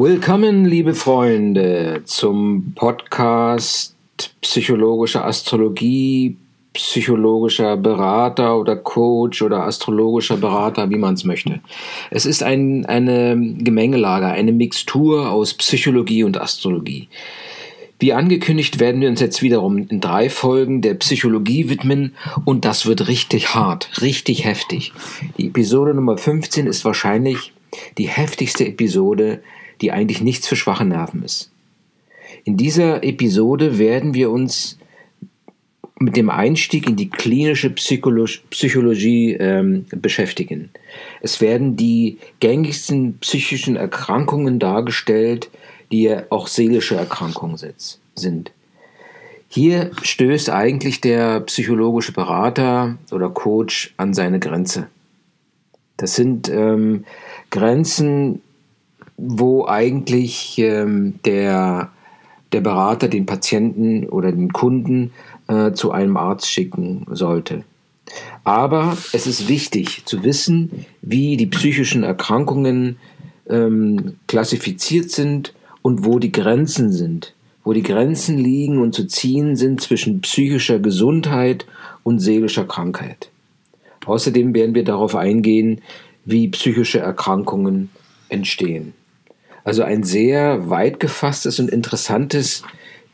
Willkommen, 0.00 0.64
liebe 0.64 0.94
Freunde, 0.94 2.02
zum 2.04 2.72
Podcast 2.76 3.96
Psychologische 4.40 5.24
Astrologie, 5.24 6.36
psychologischer 6.72 7.76
Berater 7.76 8.56
oder 8.56 8.76
Coach 8.76 9.42
oder 9.42 9.64
astrologischer 9.64 10.36
Berater, 10.36 10.88
wie 10.88 10.98
man 10.98 11.14
es 11.14 11.24
möchte. 11.24 11.58
Es 12.12 12.26
ist 12.26 12.44
ein, 12.44 12.86
eine 12.86 13.36
Gemengelage, 13.58 14.26
eine 14.26 14.52
Mixtur 14.52 15.32
aus 15.32 15.54
Psychologie 15.54 16.22
und 16.22 16.40
Astrologie. 16.40 17.08
Wie 17.98 18.12
angekündigt 18.12 18.78
werden 18.78 19.00
wir 19.00 19.08
uns 19.08 19.20
jetzt 19.20 19.42
wiederum 19.42 19.78
in 19.78 20.00
drei 20.00 20.30
Folgen 20.30 20.80
der 20.80 20.94
Psychologie 20.94 21.70
widmen 21.70 22.14
und 22.44 22.64
das 22.64 22.86
wird 22.86 23.08
richtig 23.08 23.52
hart, 23.52 24.00
richtig 24.00 24.44
heftig. 24.44 24.92
Die 25.38 25.48
Episode 25.48 25.92
Nummer 25.92 26.16
15 26.16 26.68
ist 26.68 26.84
wahrscheinlich 26.84 27.52
die 27.98 28.06
heftigste 28.06 28.64
Episode, 28.64 29.40
die 29.80 29.92
eigentlich 29.92 30.20
nichts 30.20 30.46
für 30.48 30.56
schwache 30.56 30.84
Nerven 30.84 31.22
ist. 31.22 31.50
In 32.44 32.56
dieser 32.56 33.04
Episode 33.04 33.78
werden 33.78 34.14
wir 34.14 34.30
uns 34.30 34.78
mit 36.00 36.16
dem 36.16 36.30
Einstieg 36.30 36.88
in 36.88 36.96
die 36.96 37.10
klinische 37.10 37.70
Psychologie, 37.70 38.40
Psychologie 38.50 39.32
ähm, 39.32 39.86
beschäftigen. 39.90 40.70
Es 41.20 41.40
werden 41.40 41.76
die 41.76 42.18
gängigsten 42.40 43.18
psychischen 43.18 43.76
Erkrankungen 43.76 44.58
dargestellt, 44.58 45.50
die 45.90 46.14
auch 46.30 46.46
seelische 46.46 46.94
Erkrankungen 46.94 47.56
sind. 47.56 48.52
Hier 49.48 49.90
stößt 50.02 50.50
eigentlich 50.50 51.00
der 51.00 51.40
psychologische 51.40 52.12
Berater 52.12 52.98
oder 53.10 53.30
Coach 53.30 53.94
an 53.96 54.12
seine 54.12 54.38
Grenze. 54.38 54.88
Das 55.96 56.14
sind 56.14 56.48
ähm, 56.48 57.04
Grenzen, 57.50 58.42
wo 59.18 59.66
eigentlich 59.66 60.58
ähm, 60.58 61.18
der, 61.24 61.90
der 62.52 62.60
Berater 62.60 63.08
den 63.08 63.26
Patienten 63.26 64.08
oder 64.08 64.32
den 64.32 64.52
Kunden 64.52 65.10
äh, 65.48 65.72
zu 65.72 65.90
einem 65.90 66.16
Arzt 66.16 66.48
schicken 66.48 67.04
sollte. 67.10 67.64
Aber 68.44 68.96
es 69.12 69.26
ist 69.26 69.48
wichtig 69.48 70.06
zu 70.06 70.22
wissen, 70.22 70.86
wie 71.02 71.36
die 71.36 71.46
psychischen 71.46 72.04
Erkrankungen 72.04 72.96
ähm, 73.50 74.14
klassifiziert 74.28 75.10
sind 75.10 75.52
und 75.82 76.04
wo 76.04 76.18
die 76.18 76.32
Grenzen 76.32 76.92
sind, 76.92 77.34
wo 77.64 77.72
die 77.72 77.82
Grenzen 77.82 78.38
liegen 78.38 78.78
und 78.78 78.94
zu 78.94 79.06
ziehen 79.06 79.56
sind 79.56 79.80
zwischen 79.80 80.20
psychischer 80.20 80.78
Gesundheit 80.78 81.66
und 82.02 82.20
seelischer 82.20 82.64
Krankheit. 82.64 83.30
Außerdem 84.06 84.54
werden 84.54 84.74
wir 84.74 84.84
darauf 84.84 85.14
eingehen, 85.16 85.82
wie 86.24 86.48
psychische 86.48 87.00
Erkrankungen 87.00 87.90
entstehen. 88.28 88.94
Also 89.64 89.82
ein 89.82 90.02
sehr 90.02 90.70
weit 90.70 91.00
gefasstes 91.00 91.60
und 91.60 91.70
interessantes 91.70 92.62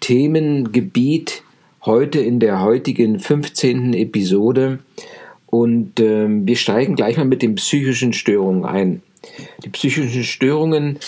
Themengebiet 0.01 1.43
heute 1.85 2.21
in 2.21 2.41
der 2.41 2.63
heutigen 2.63 3.19
15. 3.19 3.95
Episode. 3.95 4.79
Und 5.47 6.01
äh, 6.01 6.27
wir 6.29 6.57
steigen 6.57 6.97
gleich 6.97 7.17
mal 7.17 7.25
mit 7.25 7.43
den 7.43 7.55
psychischen 7.55 8.13
Störungen 8.13 8.65
ein. 8.65 9.03
Die 9.65 9.71
psychischen 9.71 10.25
Störungen 10.25 10.99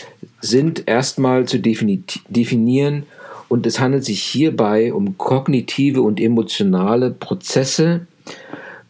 sind 0.40 0.84
erstmal 0.86 1.46
zu 1.46 1.58
definieren 1.58 3.04
und 3.48 3.66
es 3.66 3.80
handelt 3.80 4.04
sich 4.04 4.22
hierbei 4.22 4.92
um 4.92 5.18
kognitive 5.18 6.02
und 6.02 6.20
emotionale 6.20 7.10
Prozesse 7.10 8.06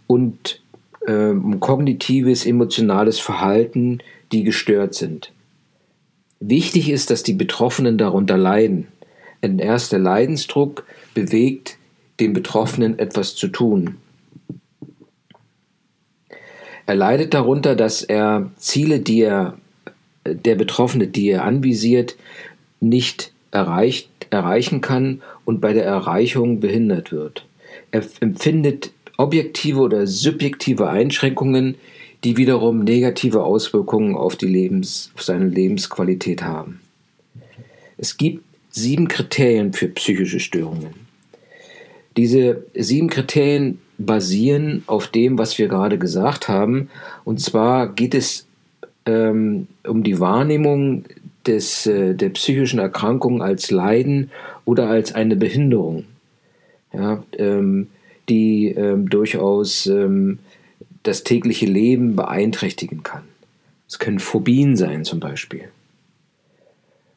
und 0.06 0.60
äh, 1.06 1.30
um 1.30 1.60
kognitives, 1.60 2.46
emotionales 2.46 3.18
Verhalten, 3.18 4.00
die 4.32 4.44
gestört 4.44 4.94
sind. 4.94 5.32
Wichtig 6.40 6.90
ist, 6.90 7.10
dass 7.10 7.22
die 7.22 7.34
Betroffenen 7.34 7.98
darunter 7.98 8.36
leiden. 8.36 8.88
Ein 9.42 9.58
erster 9.58 9.98
Leidensdruck 9.98 10.84
bewegt 11.14 11.78
den 12.20 12.32
Betroffenen 12.32 12.98
etwas 12.98 13.34
zu 13.34 13.48
tun. 13.48 13.96
Er 16.86 16.94
leidet 16.94 17.34
darunter, 17.34 17.74
dass 17.74 18.02
er 18.02 18.50
Ziele, 18.56 19.00
die 19.00 19.22
er, 19.22 19.58
der 20.24 20.54
Betroffene, 20.54 21.08
die 21.08 21.30
er 21.30 21.44
anvisiert, 21.44 22.16
nicht 22.80 23.32
erreicht, 23.50 24.08
erreichen 24.30 24.80
kann 24.80 25.22
und 25.44 25.60
bei 25.60 25.72
der 25.72 25.84
Erreichung 25.84 26.60
behindert 26.60 27.12
wird. 27.12 27.46
Er 27.90 28.02
empfindet 28.20 28.92
objektive 29.16 29.80
oder 29.80 30.06
subjektive 30.06 30.88
Einschränkungen, 30.88 31.76
die 32.26 32.36
wiederum 32.36 32.80
negative 32.80 33.44
Auswirkungen 33.44 34.16
auf, 34.16 34.34
die 34.34 34.48
Lebens, 34.48 35.12
auf 35.14 35.22
seine 35.22 35.46
Lebensqualität 35.46 36.42
haben. 36.42 36.80
Es 37.98 38.16
gibt 38.16 38.42
sieben 38.68 39.06
Kriterien 39.06 39.72
für 39.72 39.86
psychische 39.86 40.40
Störungen. 40.40 41.06
Diese 42.16 42.64
sieben 42.74 43.08
Kriterien 43.10 43.78
basieren 43.96 44.82
auf 44.88 45.06
dem, 45.06 45.38
was 45.38 45.56
wir 45.56 45.68
gerade 45.68 45.98
gesagt 45.98 46.48
haben. 46.48 46.90
Und 47.22 47.40
zwar 47.40 47.92
geht 47.92 48.12
es 48.12 48.48
ähm, 49.06 49.68
um 49.86 50.02
die 50.02 50.18
Wahrnehmung 50.18 51.04
des, 51.46 51.86
äh, 51.86 52.16
der 52.16 52.30
psychischen 52.30 52.80
Erkrankung 52.80 53.40
als 53.40 53.70
Leiden 53.70 54.32
oder 54.64 54.88
als 54.88 55.14
eine 55.14 55.36
Behinderung, 55.36 56.06
ja, 56.92 57.22
ähm, 57.38 57.86
die 58.28 58.70
ähm, 58.70 59.08
durchaus 59.08 59.86
ähm, 59.86 60.40
das 61.06 61.24
tägliche 61.24 61.66
Leben 61.66 62.16
beeinträchtigen 62.16 63.02
kann. 63.02 63.22
Es 63.88 63.98
können 63.98 64.18
Phobien 64.18 64.76
sein 64.76 65.04
zum 65.04 65.20
Beispiel. 65.20 65.68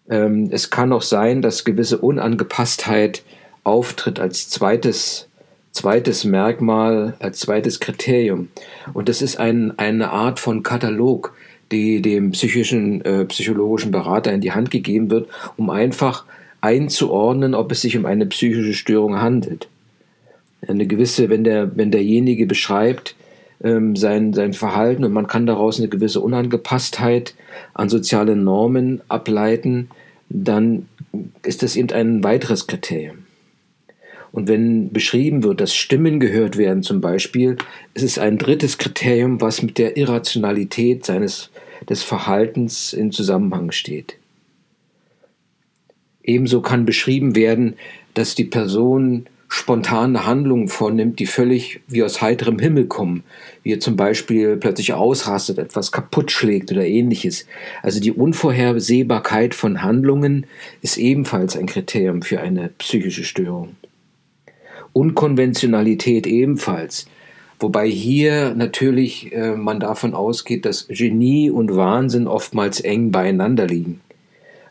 Ähm, 0.10 0.50
es 0.52 0.70
kann 0.70 0.94
auch 0.94 1.02
sein, 1.02 1.42
dass 1.42 1.66
gewisse 1.66 2.00
Unangepasstheit 2.00 3.24
auftritt 3.64 4.20
als 4.20 4.50
zweites, 4.50 5.28
zweites 5.72 6.26
Merkmal, 6.26 7.16
als 7.20 7.40
zweites 7.40 7.80
Kriterium. 7.80 8.50
Und 8.94 9.10
das 9.10 9.22
ist 9.22 9.38
ein, 9.38 9.78
eine 9.78 10.12
Art 10.12 10.40
von 10.40 10.64
Katalog, 10.64 11.34
die 11.72 12.02
dem 12.02 12.32
psychischen, 12.32 13.04
äh, 13.06 13.26
psychologischen 13.26 13.92
Berater 13.92 14.32
in 14.32 14.42
die 14.42 14.52
Hand 14.52 14.72
gegeben 14.72 15.12
wird, 15.12 15.30
um 15.58 15.70
einfach 15.70 16.26
einzuordnen, 16.62 17.54
ob 17.54 17.72
es 17.72 17.82
sich 17.82 17.96
um 17.96 18.06
eine 18.06 18.26
psychische 18.26 18.74
Störung 18.74 19.22
handelt. 19.22 19.68
Eine 20.68 20.88
gewisse, 20.88 21.30
wenn 21.30 21.44
der, 21.44 21.78
wenn 21.78 21.92
derjenige 21.92 22.46
beschreibt, 22.46 23.16
ähm, 23.64 23.96
sein, 23.96 24.34
sein 24.34 24.53
Verhalten 24.53 25.03
und 25.03 25.12
man 25.12 25.28
kann 25.28 25.46
daraus 25.46 25.80
eine 25.80 25.90
gewisse 25.90 26.22
Unangepasstheit 26.22 27.36
an 27.74 27.90
soziale 27.90 28.36
Normen 28.36 29.02
ableiten, 29.08 29.90
dann 30.30 30.88
ist 31.44 31.64
das 31.64 31.75
eben 31.75 31.92
ein 31.92 32.24
weiteres 32.24 32.68
Kriterium. 32.68 33.25
Und 34.31 34.48
wenn 34.48 34.92
beschrieben 34.94 35.44
wird, 35.44 35.59
dass 35.59 35.74
Stimmen 35.74 36.19
gehört 36.19 36.58
werden 36.58 36.84
zum 36.84 37.02
Beispiel, 37.02 37.58
ist 37.96 38.03
es 38.03 38.19
ein 38.19 38.38
drittes 38.38 38.78
Kriterium, 38.78 39.42
was 39.42 39.64
mit 39.64 39.78
der 39.78 39.98
Irrationalität 39.98 41.06
seines 41.06 41.50
des 41.88 42.03
Verhaltens 42.03 42.94
in 42.94 43.12
Zusammenhang 43.12 43.72
steht. 43.72 44.18
Ebenso 46.24 46.62
kann 46.62 46.86
beschrieben 46.86 47.36
werden, 47.36 47.75
dass 48.14 48.36
die 48.36 48.44
Person 48.44 49.25
spontane 49.50 50.28
Handlungen 50.28 50.68
vornimmt, 50.68 51.20
die 51.20 51.26
völlig 51.26 51.82
wie 51.88 52.04
aus 52.04 52.22
heiterem 52.22 52.60
Himmel 52.60 52.86
kommen, 52.86 53.24
wie 53.64 53.74
er 53.74 53.80
zum 53.80 53.96
Beispiel 53.96 54.58
plötzlich 54.58 54.94
ausrastet, 54.94 55.58
etwas 55.58 55.92
kaputt 55.92 56.32
schlägt 56.32 56.72
oder 56.72 56.86
ähnliches. 56.86 57.48
Also 57.82 58.00
die 58.00 58.12
Unvorhersehbarkeit 58.12 59.56
von 59.56 59.82
Handlungen 59.82 60.46
ist 60.82 60.98
ebenfalls 60.98 61.58
ein 61.58 61.66
Kriterium 61.66 62.22
für 62.22 62.40
eine 62.40 62.70
psychische 62.78 63.24
Störung. 63.24 63.76
Unkonventionalität 64.94 66.28
ebenfalls. 66.28 67.08
Wobei 67.60 67.90
hier 67.90 68.54
natürlich 68.56 69.34
äh, 69.34 69.56
man 69.56 69.80
davon 69.80 70.14
ausgeht, 70.14 70.64
dass 70.66 70.88
Genie 70.88 71.50
und 71.50 71.76
Wahnsinn 71.76 72.28
oftmals 72.28 72.80
eng 72.81 73.12
beieinander 73.12 73.66
liegen. 73.66 74.00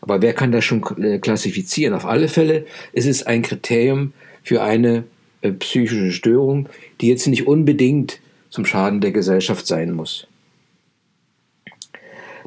Aber 0.01 0.21
wer 0.21 0.33
kann 0.33 0.51
das 0.51 0.63
schon 0.63 0.81
äh, 1.03 1.19
klassifizieren? 1.19 1.93
Auf 1.93 2.05
alle 2.05 2.29
Fälle 2.29 2.65
ist 2.93 3.05
es 3.05 3.23
ein 3.23 3.41
Kriterium 3.41 4.13
für 4.43 4.61
eine 4.61 5.03
äh, 5.41 5.51
psychische 5.51 6.11
Störung, 6.11 6.67
die 6.99 7.07
jetzt 7.07 7.27
nicht 7.27 7.47
unbedingt 7.47 8.19
zum 8.49 8.65
Schaden 8.65 8.99
der 8.99 9.11
Gesellschaft 9.11 9.67
sein 9.67 9.93
muss. 9.93 10.27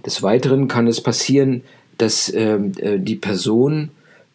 Des 0.05 0.23
Weiteren 0.23 0.69
kann 0.69 0.87
es 0.89 1.01
passieren, 1.01 1.63
dass 1.97 2.33
ähm, 2.35 2.73
äh, 2.79 2.99
die 2.99 3.17
Person 3.17 3.91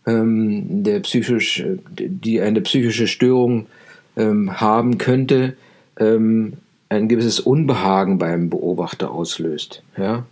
ähm, 0.06 0.84
der 0.84 1.02
psychisch, 1.02 1.64
die 1.90 2.42
eine 2.42 2.62
psychische 2.62 3.08
Störung 3.08 3.68
ähm, 4.16 4.60
haben 4.60 4.98
könnte, 4.98 5.56
ein 6.00 6.54
gewisses 6.90 7.40
Unbehagen 7.40 8.20
beim 8.20 8.52
Beobachter 8.52 9.10
auslöst. 9.10 9.82
Ja? 9.98 10.28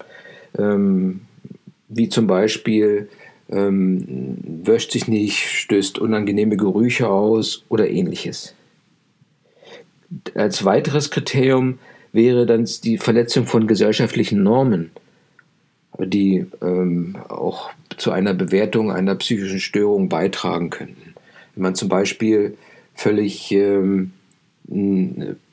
Wie 0.53 2.09
zum 2.09 2.27
Beispiel 2.27 3.09
ähm, 3.55 4.37
wäscht 4.63 4.91
sich 4.91 5.07
nicht, 5.07 5.39
stößt 5.39 5.99
unangenehme 5.99 6.57
Gerüche 6.57 7.09
aus 7.09 7.63
oder 7.69 7.89
ähnliches. 7.89 8.53
Als 10.35 10.65
weiteres 10.65 11.09
Kriterium 11.09 11.79
wäre 12.11 12.45
dann 12.45 12.67
die 12.83 12.97
Verletzung 12.97 13.47
von 13.47 13.67
gesellschaftlichen 13.67 14.43
Normen. 14.43 14.91
die 15.97 16.45
ähm, 16.61 17.15
auch 17.29 17.71
zu 17.97 18.11
einer 18.11 18.33
Bewertung 18.33 18.91
einer 18.91 19.15
psychischen 19.15 19.61
Störung 19.61 20.09
beitragen 20.09 20.69
könnten. 20.69 21.15
Wenn 21.55 21.63
man 21.63 21.75
zum 21.75 21.87
Beispiel 21.87 22.57
völlig 22.93 23.51
ähm, 23.51 24.11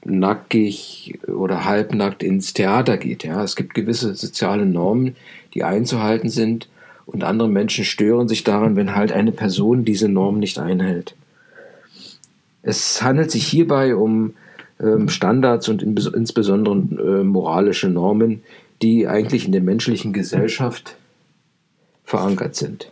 nackig 0.04 1.18
oder 1.28 1.64
halbnackt 1.64 2.22
ins 2.22 2.54
Theater 2.54 2.96
geht. 2.96 3.24
Ja. 3.24 3.44
Es 3.44 3.56
gibt 3.56 3.74
gewisse 3.74 4.14
soziale 4.14 4.66
Normen, 4.66 5.16
die 5.54 5.64
einzuhalten 5.64 6.28
sind 6.28 6.68
und 7.06 7.24
andere 7.24 7.48
Menschen 7.48 7.84
stören 7.84 8.28
sich 8.28 8.44
daran, 8.44 8.76
wenn 8.76 8.94
halt 8.94 9.12
eine 9.12 9.32
Person 9.32 9.84
diese 9.84 10.08
Norm 10.08 10.38
nicht 10.38 10.58
einhält. 10.58 11.14
Es 12.62 13.02
handelt 13.02 13.30
sich 13.30 13.46
hierbei 13.46 13.96
um 13.96 14.34
ähm, 14.80 15.08
Standards 15.08 15.68
und 15.68 15.82
insbesondere 15.82 16.76
äh, 16.76 17.24
moralische 17.24 17.88
Normen, 17.88 18.42
die 18.82 19.06
eigentlich 19.06 19.46
in 19.46 19.52
der 19.52 19.62
menschlichen 19.62 20.12
Gesellschaft 20.12 20.96
verankert 22.04 22.56
sind. 22.56 22.90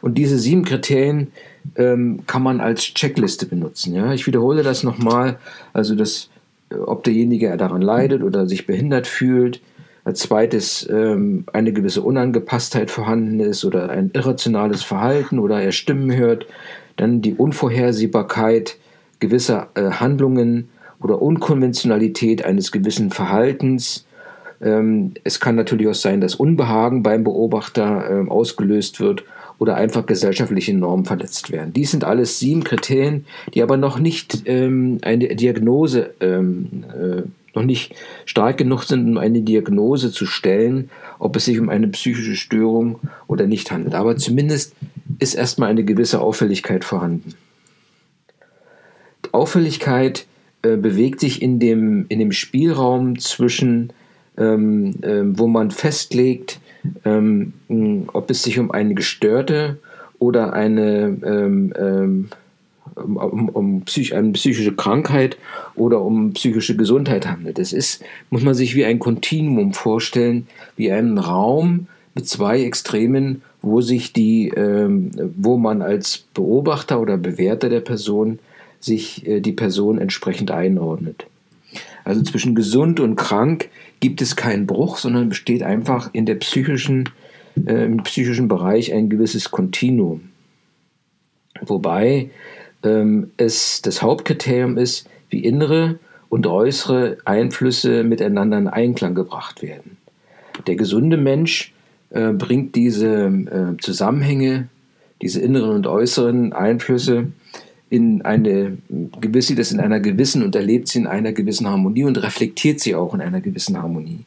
Und 0.00 0.18
diese 0.18 0.38
sieben 0.38 0.64
Kriterien 0.64 1.32
ähm, 1.76 2.24
kann 2.26 2.42
man 2.42 2.60
als 2.60 2.82
Checkliste 2.82 3.46
benutzen. 3.46 3.94
Ja? 3.94 4.12
Ich 4.12 4.26
wiederhole 4.26 4.62
das 4.62 4.82
nochmal, 4.82 5.38
also 5.72 5.94
das, 5.94 6.28
ob 6.70 7.04
derjenige 7.04 7.56
daran 7.56 7.82
leidet 7.82 8.22
oder 8.22 8.46
sich 8.46 8.66
behindert 8.66 9.06
fühlt, 9.06 9.60
als 10.04 10.20
zweites 10.20 10.88
ähm, 10.90 11.44
eine 11.52 11.72
gewisse 11.72 12.02
Unangepasstheit 12.02 12.90
vorhanden 12.90 13.40
ist 13.40 13.64
oder 13.64 13.88
ein 13.88 14.10
irrationales 14.12 14.82
Verhalten 14.82 15.38
oder 15.38 15.60
er 15.62 15.72
Stimmen 15.72 16.14
hört, 16.14 16.46
dann 16.96 17.22
die 17.22 17.34
Unvorhersehbarkeit 17.34 18.76
gewisser 19.18 19.68
äh, 19.74 19.90
Handlungen 19.90 20.68
oder 21.00 21.20
Unkonventionalität 21.20 22.44
eines 22.44 22.70
gewissen 22.70 23.10
Verhaltens. 23.10 24.06
Ähm, 24.60 25.14
es 25.24 25.40
kann 25.40 25.56
natürlich 25.56 25.88
auch 25.88 25.94
sein, 25.94 26.20
dass 26.20 26.34
Unbehagen 26.34 27.02
beim 27.02 27.24
Beobachter 27.24 28.10
äh, 28.10 28.28
ausgelöst 28.28 29.00
wird 29.00 29.24
oder 29.58 29.76
einfach 29.76 30.04
gesellschaftliche 30.06 30.74
Normen 30.74 31.04
verletzt 31.04 31.50
werden. 31.50 31.72
Dies 31.72 31.92
sind 31.92 32.04
alles 32.04 32.38
sieben 32.38 32.64
Kriterien, 32.64 33.24
die 33.54 33.62
aber 33.62 33.76
noch 33.76 33.98
nicht 33.98 34.42
ähm, 34.46 34.98
eine 35.02 35.28
Diagnose, 35.28 36.10
ähm, 36.20 36.84
äh, 36.92 37.22
noch 37.54 37.62
nicht 37.62 37.94
stark 38.24 38.58
genug 38.58 38.82
sind, 38.84 39.08
um 39.08 39.18
eine 39.18 39.40
Diagnose 39.40 40.12
zu 40.12 40.26
stellen, 40.26 40.90
ob 41.18 41.36
es 41.36 41.44
sich 41.44 41.58
um 41.58 41.68
eine 41.68 41.88
psychische 41.88 42.36
Störung 42.36 42.98
oder 43.26 43.46
nicht 43.46 43.70
handelt. 43.70 43.94
Aber 43.94 44.16
zumindest 44.16 44.74
ist 45.18 45.34
erstmal 45.34 45.70
eine 45.70 45.84
gewisse 45.84 46.20
Auffälligkeit 46.20 46.84
vorhanden. 46.84 47.34
Auffälligkeit 49.32 50.26
äh, 50.62 50.76
bewegt 50.76 51.20
sich 51.20 51.42
in 51.42 51.58
dem, 51.58 52.06
in 52.08 52.18
dem 52.18 52.32
Spielraum 52.32 53.18
zwischen, 53.18 53.92
ähm, 54.38 54.94
äh, 55.02 55.22
wo 55.24 55.48
man 55.48 55.70
festlegt, 55.70 56.60
ähm, 57.04 57.52
ob 58.12 58.30
es 58.30 58.42
sich 58.42 58.58
um 58.58 58.70
eine 58.70 58.94
gestörte 58.94 59.78
oder 60.18 60.52
eine, 60.52 61.16
ähm, 61.24 61.72
ähm, 61.76 62.28
um, 62.96 63.48
um 63.48 63.82
psych 63.82 64.14
eine 64.14 64.32
psychische 64.32 64.74
Krankheit 64.74 65.36
oder 65.74 66.00
um 66.00 66.32
psychische 66.32 66.76
Gesundheit 66.76 67.26
handelt. 67.26 67.58
Es 67.58 67.72
ist, 67.72 68.02
muss 68.30 68.42
man 68.42 68.54
sich 68.54 68.74
wie 68.74 68.84
ein 68.84 68.98
Kontinuum 68.98 69.72
vorstellen, 69.72 70.46
wie 70.76 70.92
einen 70.92 71.18
Raum 71.18 71.88
mit 72.14 72.28
zwei 72.28 72.62
Extremen, 72.62 73.42
wo 73.62 73.80
sich 73.80 74.12
die, 74.12 74.48
ähm, 74.48 75.10
wo 75.36 75.56
man 75.56 75.82
als 75.82 76.24
Beobachter 76.34 77.00
oder 77.00 77.16
Bewerter 77.16 77.68
der 77.68 77.80
Person 77.80 78.38
sich 78.78 79.26
äh, 79.26 79.40
die 79.40 79.52
Person 79.52 79.98
entsprechend 79.98 80.50
einordnet. 80.50 81.26
Also 82.04 82.22
zwischen 82.22 82.54
gesund 82.54 83.00
und 83.00 83.16
krank 83.16 83.70
gibt 84.00 84.20
es 84.20 84.36
keinen 84.36 84.66
Bruch, 84.66 84.98
sondern 84.98 85.30
besteht 85.30 85.62
einfach 85.62 86.10
in 86.12 86.26
der 86.26 86.34
psychischen, 86.36 87.08
äh, 87.66 87.84
im 87.84 88.02
psychischen 88.02 88.46
Bereich 88.46 88.92
ein 88.92 89.08
gewisses 89.08 89.50
Kontinuum. 89.50 90.28
Wobei 91.62 92.30
ähm, 92.84 93.30
es 93.36 93.82
das 93.82 94.02
Hauptkriterium 94.02 94.78
ist, 94.78 95.08
wie 95.30 95.40
innere 95.40 95.98
und 96.28 96.46
äußere 96.46 97.18
Einflüsse 97.24 98.04
miteinander 98.04 98.58
in 98.58 98.68
Einklang 98.68 99.14
gebracht 99.14 99.62
werden. 99.62 99.96
Der 100.66 100.76
gesunde 100.76 101.16
Mensch 101.16 101.72
äh, 102.10 102.32
bringt 102.32 102.74
diese 102.76 103.26
äh, 103.26 103.80
Zusammenhänge, 103.80 104.68
diese 105.22 105.40
inneren 105.40 105.76
und 105.76 105.86
äußeren 105.86 106.52
Einflüsse 106.52 107.28
in 107.90 108.22
eine 108.22 108.76
gewisse, 109.20 109.54
das 109.54 109.72
in 109.72 109.80
einer 109.80 110.00
gewissen 110.00 110.42
und 110.42 110.56
erlebt 110.56 110.88
sie 110.88 110.98
in 110.98 111.06
einer 111.06 111.32
gewissen 111.32 111.68
Harmonie 111.68 112.04
und 112.04 112.22
reflektiert 112.22 112.80
sie 112.80 112.94
auch 112.94 113.14
in 113.14 113.20
einer 113.20 113.40
gewissen 113.40 113.80
Harmonie. 113.80 114.24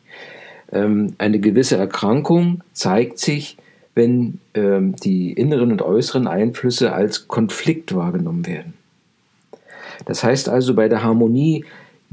Ähm, 0.72 1.14
eine 1.18 1.40
gewisse 1.40 1.78
Erkrankung 1.78 2.62
zeigt 2.74 3.20
sich, 3.20 3.58
wenn 3.98 4.40
ähm, 4.54 4.96
die 4.96 5.34
inneren 5.34 5.72
und 5.72 5.82
äußeren 5.82 6.28
Einflüsse 6.28 6.94
als 6.94 7.28
Konflikt 7.28 7.96
wahrgenommen 7.96 8.46
werden. 8.46 8.76
Das 10.06 10.24
heißt 10.24 10.48
also, 10.50 10.76
bei 10.76 10.88
der 10.88 11.04
Harmonie 11.04 11.66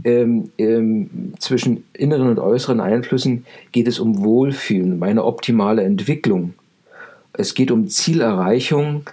ähm, 0.03 0.51
ähm, 0.59 1.35
zwischen 1.39 1.85
inneren 1.93 2.29
und 2.29 2.39
äußeren 2.39 2.81
Einflüssen 2.81 3.45
geht 3.71 3.87
es 3.87 4.01
um 4.01 4.25
Wohlfühlen, 4.25 4.95
um 4.95 5.03
eine 5.03 5.25
optimale 5.25 5.85
Entwicklung. 5.85 6.55
Es 7.35 7.55
geht 7.55 7.71
um 7.71 7.89
Zielerreichung, 7.89 9.11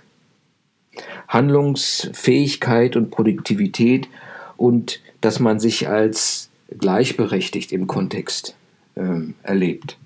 Handlungsfähigkeit 1.27 2.95
und 2.95 3.11
Produktivität 3.11 4.07
und 4.57 5.01
dass 5.19 5.39
man 5.39 5.59
sich 5.59 5.89
als 5.89 6.49
gleichberechtigt 6.79 7.73
im 7.73 7.87
Kontext 7.87 8.55
ähm, 8.95 9.35
erlebt. 9.43 9.97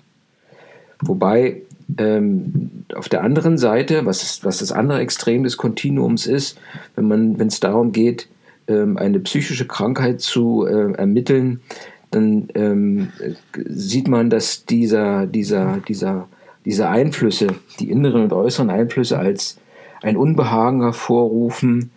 Wobei 1.00 1.62
ähm, 1.98 2.84
auf 2.94 3.08
der 3.08 3.22
anderen 3.22 3.58
Seite, 3.58 4.06
was, 4.06 4.44
was 4.44 4.58
das 4.58 4.72
andere 4.72 5.00
Extrem 5.00 5.44
des 5.44 5.56
Kontinuums 5.56 6.26
ist, 6.26 6.58
wenn 6.96 7.40
es 7.40 7.60
darum 7.60 7.92
geht, 7.92 8.28
ähm, 8.68 8.96
eine 8.96 9.20
psychische 9.20 9.66
Krankheit 9.66 10.20
zu 10.20 10.66
äh, 10.66 10.92
ermitteln, 10.92 11.60
dann 12.10 12.48
ähm, 12.54 13.12
sieht 13.68 14.08
man, 14.08 14.30
dass 14.30 14.64
dieser, 14.64 15.26
dieser, 15.26 15.78
dieser, 15.86 16.28
diese 16.64 16.88
Einflüsse, 16.88 17.48
die 17.78 17.90
inneren 17.90 18.22
und 18.22 18.32
äußeren 18.32 18.70
Einflüsse 18.70 19.18
als 19.18 19.58
ein 20.02 20.16
Unbehagen 20.16 20.82
hervorrufen 20.82 21.90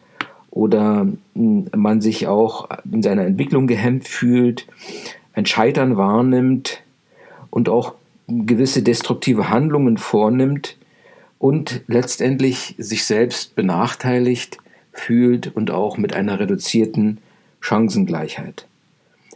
oder 0.52 1.08
hm, 1.36 1.68
man 1.76 2.02
sich 2.02 2.28
auch 2.28 2.70
in 2.92 3.02
seiner 3.02 3.26
Entwicklung 3.26 3.68
gehemmt 3.68 4.08
fühlt, 4.08 4.68
ein 5.34 5.46
Scheitern 5.46 5.98
wahrnimmt 5.98 6.84
und 7.50 7.70
auch 7.70 7.96
gewisse 8.30 8.84
destruktive 8.84 9.50
Handlungen 9.50 9.98
vornimmt 9.98 10.78
und 11.38 11.82
letztendlich 11.88 12.76
sich 12.78 13.06
selbst 13.06 13.56
benachteiligt 13.56 14.58
fühlt 14.92 15.56
und 15.56 15.72
auch 15.72 15.98
mit 15.98 16.14
einer 16.14 16.40
reduzierten 16.40 17.20
Chancengleichheit. 17.60 18.68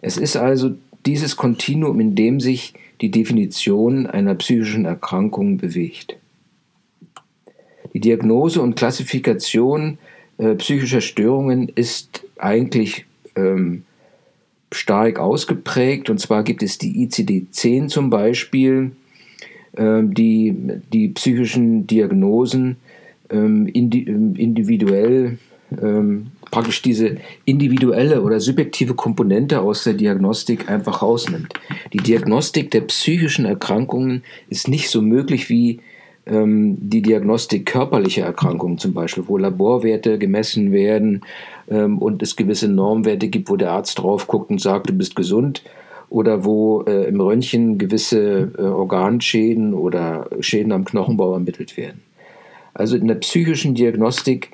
Es 0.02 0.18
ist 0.18 0.36
also 0.36 0.76
dieses 1.06 1.36
Kontinuum, 1.36 2.00
in 2.00 2.16
dem 2.16 2.40
sich 2.40 2.74
die 3.02 3.12
Definition 3.12 4.08
einer 4.08 4.36
psychischen 4.36 4.86
Erkrankung 4.86 5.58
bewegt. 5.58 6.18
Die 7.94 8.00
Diagnose 8.00 8.62
und 8.62 8.76
Klassifikation 8.76 9.98
äh, 10.38 10.56
psychischer 10.56 11.02
Störungen 11.02 11.70
ist 11.70 12.24
eigentlich 12.38 13.06
ähm, 13.36 13.84
stark 14.74 15.20
ausgeprägt. 15.20 16.10
Und 16.10 16.20
zwar 16.20 16.44
gibt 16.44 16.64
es 16.64 16.78
die 16.78 17.08
ICD-10 17.08 17.88
zum 17.88 18.10
Beispiel, 18.10 18.92
äh, 19.74 20.02
die 20.04 20.56
die 20.92 21.10
psychischen 21.10 21.88
Diagnosen 21.88 22.78
ähm, 23.30 23.68
ähm, 23.74 24.36
individuell 24.36 25.38
ähm, 25.82 26.28
praktisch 26.52 26.84
diese 26.84 27.18
individuelle 27.46 28.22
oder 28.22 28.40
subjektive 28.40 28.94
Komponente 28.94 29.62
aus 29.62 29.84
der 29.84 29.94
Diagnostik 29.94 30.70
einfach 30.70 31.02
rausnimmt. 31.02 31.52
Die 31.94 31.98
Diagnostik 31.98 32.70
der 32.70 32.82
psychischen 32.82 33.46
Erkrankungen 33.46 34.24
ist 34.50 34.68
nicht 34.68 34.90
so 34.90 35.02
möglich 35.02 35.50
wie 35.50 35.72
ähm, 35.72 35.84
die 36.26 37.02
Diagnostik 37.02 37.66
körperlicher 37.66 38.24
Erkrankungen 38.26 38.78
zum 38.78 38.94
Beispiel, 38.94 39.26
wo 39.28 39.38
Laborwerte 39.38 40.18
gemessen 40.18 40.72
werden 40.72 41.22
ähm, 41.70 41.98
und 41.98 42.24
es 42.24 42.38
gewisse 42.38 42.70
Normwerte 42.70 43.28
gibt, 43.28 43.50
wo 43.50 43.58
der 43.58 43.72
Arzt 43.72 44.00
drauf 44.00 44.28
guckt 44.28 44.50
und 44.50 44.62
sagt, 44.62 44.90
du 44.90 44.94
bist 44.94 45.18
gesund 45.18 45.64
oder 46.10 46.46
wo 46.46 46.84
äh, 46.84 47.08
im 47.08 47.20
Röntgen 47.20 47.78
gewisse 47.78 48.52
äh, 48.58 48.62
Organschäden 48.62 49.74
oder 49.74 50.30
Schäden 50.40 50.72
am 50.72 50.86
Knochenbau 50.86 51.34
ermittelt 51.34 51.76
werden. 51.76 52.02
Also 52.74 52.96
in 52.96 53.08
der 53.08 53.16
psychischen 53.16 53.76
Diagnostik 53.76 54.52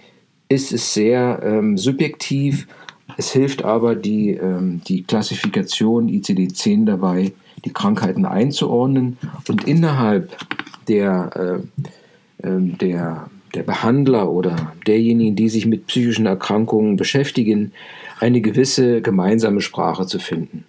ist 0.48 0.72
es 0.72 0.94
sehr 0.94 1.42
ähm, 1.44 1.78
subjektiv. 1.78 2.68
Es 3.18 3.32
hilft 3.32 3.64
aber 3.64 3.96
die, 3.96 4.32
ähm, 4.32 4.82
die 4.88 5.04
Klassifikation 5.04 6.10
ICD-10 6.10 6.86
dabei, 6.86 7.34
die 7.66 7.74
Krankheiten 7.74 8.26
einzuordnen 8.26 9.18
und 9.48 9.66
innerhalb 9.68 10.36
der, 10.90 11.62
äh, 12.44 12.48
ähm, 12.48 12.78
der, 12.80 13.30
der 13.54 13.64
Behandler 13.64 14.30
oder 14.30 14.74
derjenigen, 14.86 15.36
die 15.36 15.50
sich 15.50 15.66
mit 15.66 15.88
psychischen 15.88 16.26
Erkrankungen 16.26 16.98
beschäftigen, 16.98 17.72
eine 18.20 18.42
gewisse 18.42 19.02
gemeinsame 19.02 19.62
Sprache 19.62 20.06
zu 20.06 20.20
finden. 20.20 20.66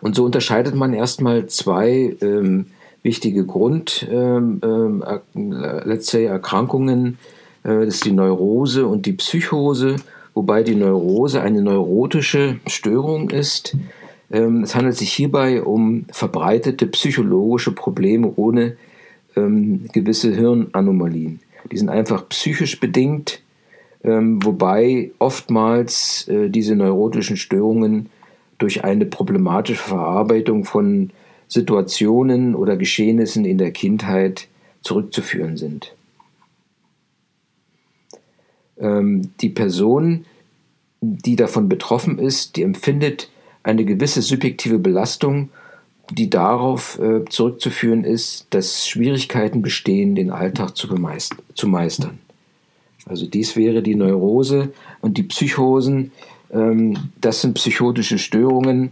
Und 0.00 0.16
so 0.16 0.24
unterscheidet 0.24 0.74
man 0.74 0.92
erstmal 0.92 1.46
zwei 1.46 2.16
ähm, 2.20 2.66
wichtige 3.02 3.46
Grund, 3.46 4.06
ähm, 4.10 4.60
äh, 4.62 5.88
let's 5.88 6.08
say 6.08 6.24
Erkrankungen. 6.24 7.18
Äh, 7.62 7.84
das 7.84 7.94
ist 7.94 8.04
die 8.04 8.12
Neurose 8.12 8.86
und 8.86 9.06
die 9.06 9.12
Psychose, 9.12 9.96
wobei 10.34 10.64
die 10.64 10.74
Neurose 10.74 11.40
eine 11.40 11.62
neurotische 11.62 12.58
Störung 12.66 13.30
ist. 13.30 13.76
Ähm, 14.32 14.62
es 14.62 14.74
handelt 14.74 14.96
sich 14.96 15.12
hierbei 15.12 15.62
um 15.62 16.06
verbreitete 16.10 16.86
psychologische 16.86 17.72
Probleme 17.72 18.32
ohne 18.36 18.76
ähm, 19.36 19.88
gewisse 19.92 20.34
Hirnanomalien. 20.34 21.40
Die 21.70 21.76
sind 21.76 21.90
einfach 21.90 22.28
psychisch 22.30 22.80
bedingt, 22.80 23.42
ähm, 24.02 24.42
wobei 24.42 25.12
oftmals 25.18 26.26
äh, 26.28 26.48
diese 26.48 26.74
neurotischen 26.74 27.36
Störungen 27.36 28.08
durch 28.56 28.84
eine 28.84 29.04
problematische 29.06 29.82
Verarbeitung 29.82 30.64
von 30.64 31.10
Situationen 31.46 32.54
oder 32.54 32.76
Geschehnissen 32.76 33.44
in 33.44 33.58
der 33.58 33.72
Kindheit 33.72 34.48
zurückzuführen 34.80 35.56
sind. 35.56 35.94
Die 38.78 39.48
Person, 39.50 40.24
die 41.00 41.36
davon 41.36 41.68
betroffen 41.68 42.18
ist, 42.18 42.56
die 42.56 42.62
empfindet 42.62 43.28
eine 43.62 43.84
gewisse 43.84 44.22
subjektive 44.22 44.78
Belastung, 44.78 45.50
die 46.10 46.28
darauf 46.28 46.98
äh, 46.98 47.24
zurückzuführen 47.28 48.04
ist, 48.04 48.46
dass 48.50 48.86
Schwierigkeiten 48.86 49.62
bestehen, 49.62 50.14
den 50.14 50.30
Alltag 50.30 50.76
zu, 50.76 50.88
zu 51.54 51.68
meistern. 51.68 52.18
Also 53.06 53.26
dies 53.26 53.56
wäre 53.56 53.82
die 53.82 53.94
Neurose 53.94 54.72
und 55.00 55.16
die 55.16 55.22
Psychosen, 55.22 56.12
ähm, 56.52 57.10
das 57.20 57.40
sind 57.40 57.54
psychotische 57.54 58.18
Störungen, 58.18 58.90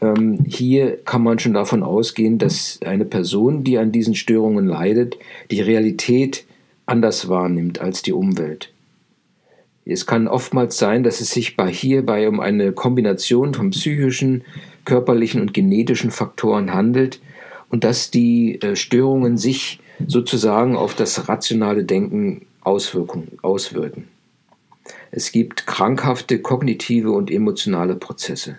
ähm, 0.00 0.44
hier 0.46 0.96
kann 1.04 1.22
man 1.22 1.38
schon 1.38 1.54
davon 1.54 1.82
ausgehen, 1.82 2.38
dass 2.38 2.78
eine 2.84 3.04
Person, 3.04 3.64
die 3.64 3.78
an 3.78 3.92
diesen 3.92 4.14
Störungen 4.14 4.66
leidet, 4.66 5.16
die 5.50 5.60
Realität 5.60 6.44
anders 6.86 7.28
wahrnimmt 7.28 7.80
als 7.80 8.02
die 8.02 8.12
Umwelt. 8.12 8.72
Es 9.90 10.06
kann 10.06 10.28
oftmals 10.28 10.78
sein, 10.78 11.02
dass 11.02 11.20
es 11.20 11.30
sich 11.30 11.56
bei 11.56 11.70
hierbei 11.70 12.28
um 12.28 12.40
eine 12.40 12.72
Kombination 12.72 13.54
von 13.54 13.70
psychischen, 13.70 14.44
körperlichen 14.84 15.40
und 15.40 15.52
genetischen 15.52 16.10
Faktoren 16.10 16.72
handelt 16.72 17.20
und 17.70 17.84
dass 17.84 18.10
die 18.10 18.60
äh, 18.62 18.76
Störungen 18.76 19.36
sich 19.36 19.80
sozusagen 20.06 20.76
auf 20.76 20.94
das 20.94 21.28
rationale 21.28 21.84
Denken 21.84 22.46
auswirken. 22.62 24.08
Es 25.10 25.32
gibt 25.32 25.66
krankhafte 25.66 26.38
kognitive 26.38 27.10
und 27.10 27.30
emotionale 27.30 27.96
Prozesse. 27.96 28.58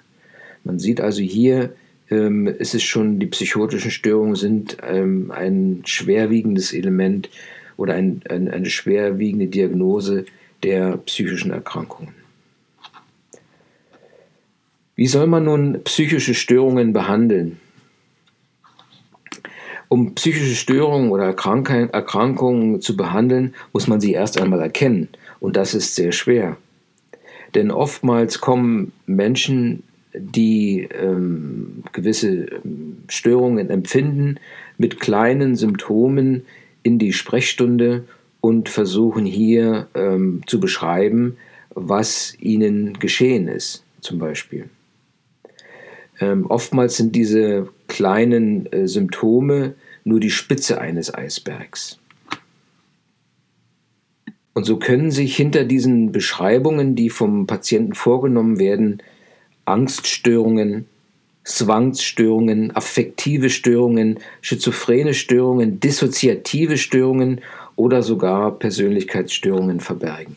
Man 0.64 0.80
sieht 0.80 1.02
also 1.02 1.22
hier, 1.22 1.74
ähm, 2.10 2.48
ist 2.48 2.76
es 2.76 2.84
schon, 2.84 3.20
die 3.20 3.28
psychotischen 3.28 3.92
Störungen 3.92 4.36
sind 4.36 4.78
ähm, 4.86 5.32
ein 5.32 5.82
schwerwiegendes 5.86 6.74
Element 6.74 7.30
oder 7.78 7.94
ein, 7.94 8.22
ein, 8.30 8.50
eine 8.50 8.70
schwerwiegende 8.70 9.48
Diagnose 9.48 10.26
der 10.64 10.98
psychischen 10.98 11.52
Erkrankungen. 11.52 12.14
Wie 14.96 15.08
soll 15.08 15.28
man 15.28 15.46
nun 15.46 15.84
psychische 15.84 16.34
Störungen 16.34 16.94
behandeln? 16.94 17.60
Um 19.88 20.16
psychische 20.16 20.56
Störungen 20.56 21.12
oder 21.12 21.26
Erkrankungen 21.26 22.82
zu 22.82 22.96
behandeln, 22.96 23.56
muss 23.74 23.88
man 23.88 24.00
sie 24.00 24.14
erst 24.14 24.40
einmal 24.40 24.62
erkennen. 24.62 25.10
Und 25.40 25.58
das 25.58 25.74
ist 25.74 25.96
sehr 25.96 26.12
schwer. 26.12 26.58
Denn 27.56 27.72
oftmals 27.72 28.40
kommen 28.40 28.94
Menschen 29.06 29.84
die 30.14 30.88
ähm, 30.92 31.84
gewisse 31.92 32.46
ähm, 32.46 32.98
Störungen 33.08 33.70
empfinden, 33.70 34.40
mit 34.78 35.00
kleinen 35.00 35.56
Symptomen 35.56 36.44
in 36.84 37.00
die 37.00 37.14
Sprechstunde 37.14 38.06
und 38.42 38.70
versuchen 38.70 39.26
hier 39.26 39.88
ähm, 39.94 40.42
zu 40.48 40.60
beschreiben, 40.60 41.38
was 41.74 42.36
ihnen 42.40 43.00
geschehen 43.00 43.48
ist, 43.48 43.84
zum 44.02 44.20
Beispiel. 44.20 44.70
Ähm, 46.20 46.46
oftmals 46.48 46.98
sind 46.98 47.16
diese 47.16 47.70
kleinen 47.88 48.72
äh, 48.72 48.88
Symptome 48.88 49.76
nur 50.04 50.20
die 50.20 50.32
Spitze 50.32 50.82
eines 50.82 51.14
Eisbergs. 51.14 52.00
Und 54.54 54.66
so 54.66 54.78
können 54.78 55.12
sich 55.12 55.36
hinter 55.36 55.64
diesen 55.64 56.12
Beschreibungen, 56.12 56.96
die 56.96 57.10
vom 57.10 57.48
Patienten 57.48 57.94
vorgenommen 57.94 58.60
werden, 58.60 59.02
Angststörungen, 59.66 60.88
Zwangsstörungen, 61.44 62.76
affektive 62.76 63.50
Störungen, 63.50 64.20
schizophrene 64.42 65.14
Störungen, 65.14 65.80
dissoziative 65.80 66.78
Störungen 66.78 67.42
oder 67.82 68.04
sogar 68.04 68.60
Persönlichkeitsstörungen 68.60 69.80
verbergen. 69.80 70.36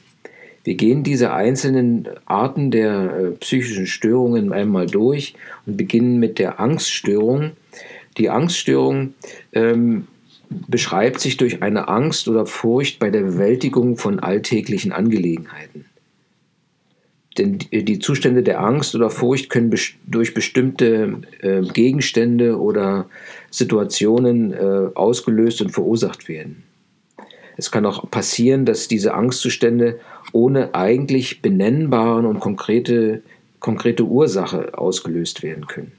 Wir 0.64 0.76
gehen 0.76 1.02
diese 1.02 1.34
einzelnen 1.34 2.08
Arten 2.24 2.70
der 2.70 3.16
äh, 3.16 3.30
psychischen 3.32 3.86
Störungen 3.86 4.50
einmal 4.50 4.86
durch 4.86 5.34
und 5.66 5.76
beginnen 5.76 6.18
mit 6.18 6.38
der 6.38 6.58
Angststörung. 6.58 7.50
Die 8.16 8.30
Angststörung 8.30 9.12
ähm, 9.52 10.06
beschreibt 10.48 11.20
sich 11.20 11.36
durch 11.36 11.62
eine 11.62 11.88
Angst 11.88 12.28
oder 12.28 12.46
Furcht 12.46 12.98
bei 12.98 13.10
der 13.10 13.20
Bewältigung 13.20 13.98
von 13.98 14.20
alltäglichen 14.20 14.92
Angelegenheiten. 14.92 15.84
Denn 17.36 17.58
die 17.58 17.98
Zustände 17.98 18.42
der 18.42 18.60
Angst 18.60 18.94
oder 18.94 19.10
Furcht 19.10 19.50
können 19.50 19.74
durch 20.06 20.32
bestimmte 20.32 21.20
äh, 21.40 21.60
Gegenstände 21.60 22.58
oder 22.58 23.10
Situationen 23.50 24.54
äh, 24.54 24.88
ausgelöst 24.94 25.60
und 25.60 25.72
verursacht 25.72 26.26
werden. 26.26 26.62
Es 27.56 27.70
kann 27.70 27.86
auch 27.86 28.10
passieren, 28.10 28.64
dass 28.64 28.88
diese 28.88 29.14
Angstzustände 29.14 30.00
ohne 30.32 30.74
eigentlich 30.74 31.42
benennbaren 31.42 32.26
und 32.26 32.40
konkrete, 32.40 33.22
konkrete 33.60 34.04
Ursache 34.04 34.76
ausgelöst 34.76 35.42
werden 35.42 35.66
können. 35.66 35.92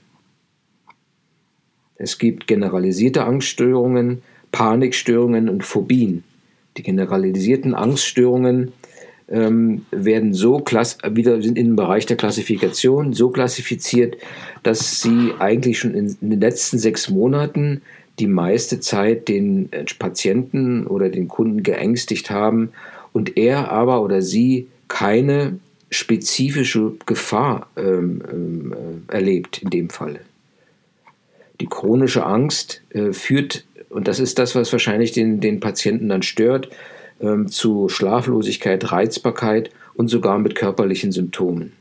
Es 1.98 2.18
gibt 2.18 2.48
generalisierte 2.48 3.24
Angststörungen, 3.24 4.22
Panikstörungen 4.52 5.50
und 5.50 5.64
Phobien. 5.64 6.24
Die 6.78 6.84
generalisierten 6.84 7.74
Angststörungen 7.74 8.74
ähm, 9.30 9.86
werden 9.92 10.34
so 10.34 10.60
wieder 10.60 11.42
sind 11.42 11.58
im 11.58 11.76
Bereich 11.76 12.06
der 12.06 12.18
Klassifikation 12.18 13.14
so 13.14 13.30
klassifiziert, 13.30 14.18
dass 14.64 15.02
sie 15.02 15.32
eigentlich 15.40 15.80
schon 15.80 15.96
in, 15.96 16.16
in 16.22 16.30
den 16.30 16.42
letzten 16.42 16.78
sechs 16.78 17.10
Monaten 17.10 17.82
die 18.20 18.28
meiste 18.28 18.80
Zeit 18.80 19.28
den 19.28 19.72
äh, 19.72 19.86
Patienten 19.98 20.88
oder 20.88 21.10
den 21.10 21.28
Kunden 21.28 21.64
geängstigt 21.64 22.30
haben 22.30 22.72
und 23.14 23.38
er 23.38 23.72
aber 23.72 24.02
oder 24.02 24.22
sie 24.22 24.68
keine 24.88 25.60
spezifische 25.90 26.94
Gefahr 27.06 27.68
ähm, 27.78 28.74
äh, 29.10 29.14
erlebt 29.14 29.60
in 29.60 29.70
dem 29.70 29.90
Falle. 29.90 30.22
Die 31.62 31.68
chronische 31.68 32.26
Angst 32.26 32.82
äh, 32.90 33.14
führt, 33.14 33.66
und 33.90 34.08
das 34.08 34.20
ist 34.20 34.40
das, 34.40 34.56
was 34.56 34.72
wahrscheinlich 34.72 35.12
den, 35.14 35.40
den 35.40 35.60
Patienten 35.60 36.10
dann 36.10 36.22
stört, 36.22 36.70
ähm, 37.22 37.48
zu 37.48 37.88
Schlaflosigkeit, 37.88 38.92
Reizbarkeit 38.92 39.72
und 39.94 40.10
sogar 40.10 40.38
mit 40.40 40.56
körperlichen 40.56 41.12
Symptomen. 41.12 41.72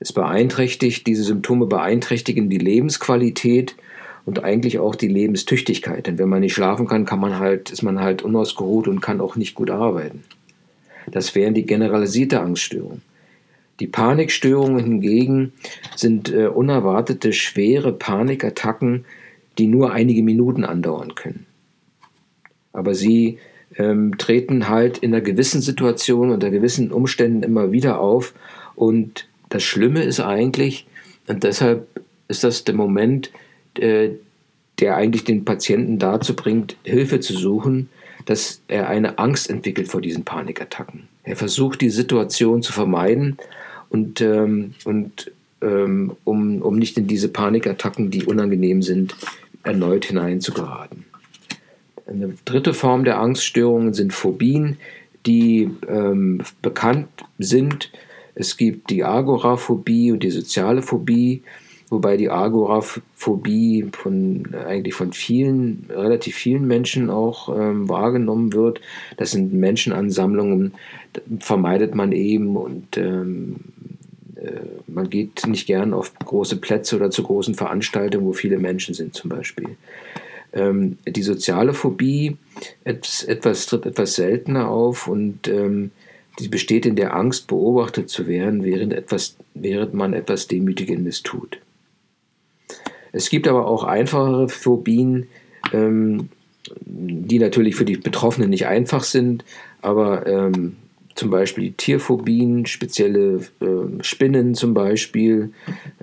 Es 0.00 0.12
beeinträchtigt, 0.12 1.06
diese 1.06 1.22
Symptome 1.22 1.66
beeinträchtigen 1.66 2.50
die 2.50 2.58
Lebensqualität 2.58 3.76
und 4.26 4.42
eigentlich 4.42 4.78
auch 4.78 4.94
die 4.94 5.08
Lebenstüchtigkeit. 5.08 6.06
Denn 6.06 6.18
wenn 6.18 6.28
man 6.28 6.40
nicht 6.40 6.54
schlafen 6.54 6.86
kann, 6.86 7.04
kann 7.04 7.20
man 7.20 7.38
halt, 7.38 7.70
ist 7.70 7.82
man 7.82 8.00
halt 8.00 8.22
unausgeruht 8.22 8.88
und 8.88 9.00
kann 9.00 9.20
auch 9.20 9.36
nicht 9.36 9.54
gut 9.54 9.70
arbeiten. 9.70 10.24
Das 11.10 11.34
wären 11.34 11.54
die 11.54 11.66
generalisierte 11.66 12.40
Angststörungen. 12.40 13.02
Die 13.80 13.86
Panikstörungen 13.86 14.82
hingegen 14.82 15.52
sind 15.96 16.32
äh, 16.32 16.46
unerwartete 16.46 17.32
schwere 17.32 17.92
Panikattacken, 17.92 19.04
die 19.58 19.66
nur 19.66 19.92
einige 19.92 20.22
Minuten 20.22 20.64
andauern 20.64 21.14
können. 21.14 21.46
Aber 22.72 22.94
sie 22.94 23.38
ähm, 23.76 24.16
treten 24.16 24.68
halt 24.68 24.98
in 24.98 25.12
einer 25.12 25.22
gewissen 25.22 25.60
Situation, 25.60 26.30
unter 26.30 26.50
gewissen 26.50 26.92
Umständen 26.92 27.42
immer 27.42 27.72
wieder 27.72 28.00
auf. 28.00 28.34
Und 28.74 29.28
das 29.48 29.62
Schlimme 29.62 30.02
ist 30.02 30.20
eigentlich, 30.20 30.86
und 31.26 31.42
deshalb 31.42 31.86
ist 32.28 32.44
das 32.44 32.64
der 32.64 32.74
Moment, 32.74 33.30
äh, 33.78 34.10
der 34.80 34.96
eigentlich 34.96 35.24
den 35.24 35.44
Patienten 35.44 35.98
dazu 35.98 36.34
bringt, 36.34 36.76
Hilfe 36.82 37.20
zu 37.20 37.32
suchen, 37.34 37.88
dass 38.26 38.60
er 38.68 38.88
eine 38.88 39.18
Angst 39.18 39.50
entwickelt 39.50 39.88
vor 39.88 40.00
diesen 40.00 40.24
Panikattacken. 40.24 41.08
Er 41.22 41.36
versucht, 41.36 41.80
die 41.80 41.90
Situation 41.90 42.62
zu 42.62 42.72
vermeiden 42.72 43.36
und, 43.88 44.20
ähm, 44.20 44.74
und 44.84 45.30
ähm, 45.62 46.16
um, 46.24 46.62
um 46.62 46.76
nicht 46.76 46.98
in 46.98 47.06
diese 47.06 47.28
Panikattacken, 47.28 48.10
die 48.10 48.24
unangenehm 48.24 48.82
sind, 48.82 49.14
erneut 49.62 50.04
hineinzugeraten. 50.06 51.04
Eine 52.06 52.34
dritte 52.44 52.74
Form 52.74 53.04
der 53.04 53.18
Angststörungen 53.18 53.94
sind 53.94 54.12
Phobien, 54.12 54.76
die 55.26 55.70
ähm, 55.88 56.42
bekannt 56.60 57.08
sind. 57.38 57.90
Es 58.34 58.56
gibt 58.56 58.90
die 58.90 59.04
Agoraphobie 59.04 60.12
und 60.12 60.22
die 60.22 60.30
soziale 60.30 60.82
Phobie. 60.82 61.42
Wobei 61.90 62.16
die 62.16 62.30
Agoraphobie 62.30 63.88
von 63.92 64.54
eigentlich 64.66 64.94
von 64.94 65.12
vielen, 65.12 65.86
relativ 65.90 66.34
vielen 66.36 66.66
Menschen 66.66 67.10
auch 67.10 67.48
ähm, 67.56 67.88
wahrgenommen 67.88 68.52
wird. 68.52 68.80
Das 69.16 69.32
sind 69.32 69.52
Menschenansammlungen, 69.52 70.74
vermeidet 71.40 71.94
man 71.94 72.12
eben 72.12 72.56
und 72.56 72.96
ähm, 72.96 73.56
äh, 74.36 74.60
man 74.86 75.10
geht 75.10 75.46
nicht 75.46 75.66
gern 75.66 75.92
auf 75.92 76.14
große 76.18 76.56
Plätze 76.56 76.96
oder 76.96 77.10
zu 77.10 77.22
großen 77.22 77.54
Veranstaltungen, 77.54 78.26
wo 78.26 78.32
viele 78.32 78.58
Menschen 78.58 78.94
sind 78.94 79.14
zum 79.14 79.30
Beispiel. 79.30 79.76
Ähm, 80.52 80.98
die 81.06 81.22
soziale 81.22 81.74
Phobie 81.74 82.36
etwas, 82.84 83.24
etwas, 83.24 83.66
tritt 83.66 83.86
etwas 83.86 84.14
seltener 84.14 84.68
auf 84.68 85.08
und 85.08 85.48
ähm, 85.48 85.90
die 86.38 86.48
besteht 86.48 86.86
in 86.86 86.96
der 86.96 87.14
Angst, 87.14 87.46
beobachtet 87.46 88.08
zu 88.08 88.26
werden, 88.26 88.64
während, 88.64 88.92
etwas, 88.92 89.36
während 89.54 89.94
man 89.94 90.14
etwas 90.14 90.48
Demütigendes 90.48 91.22
tut. 91.22 91.60
Es 93.14 93.30
gibt 93.30 93.46
aber 93.46 93.66
auch 93.66 93.84
einfachere 93.84 94.48
Phobien, 94.48 95.28
ähm, 95.72 96.28
die 96.84 97.38
natürlich 97.38 97.76
für 97.76 97.84
die 97.84 97.96
Betroffenen 97.96 98.50
nicht 98.50 98.66
einfach 98.66 99.04
sind, 99.04 99.44
aber 99.82 100.26
ähm, 100.26 100.76
zum 101.14 101.30
Beispiel 101.30 101.72
Tierphobien, 101.76 102.66
spezielle 102.66 103.36
äh, 103.60 104.02
Spinnen 104.02 104.54
zum 104.54 104.74
Beispiel, 104.74 105.52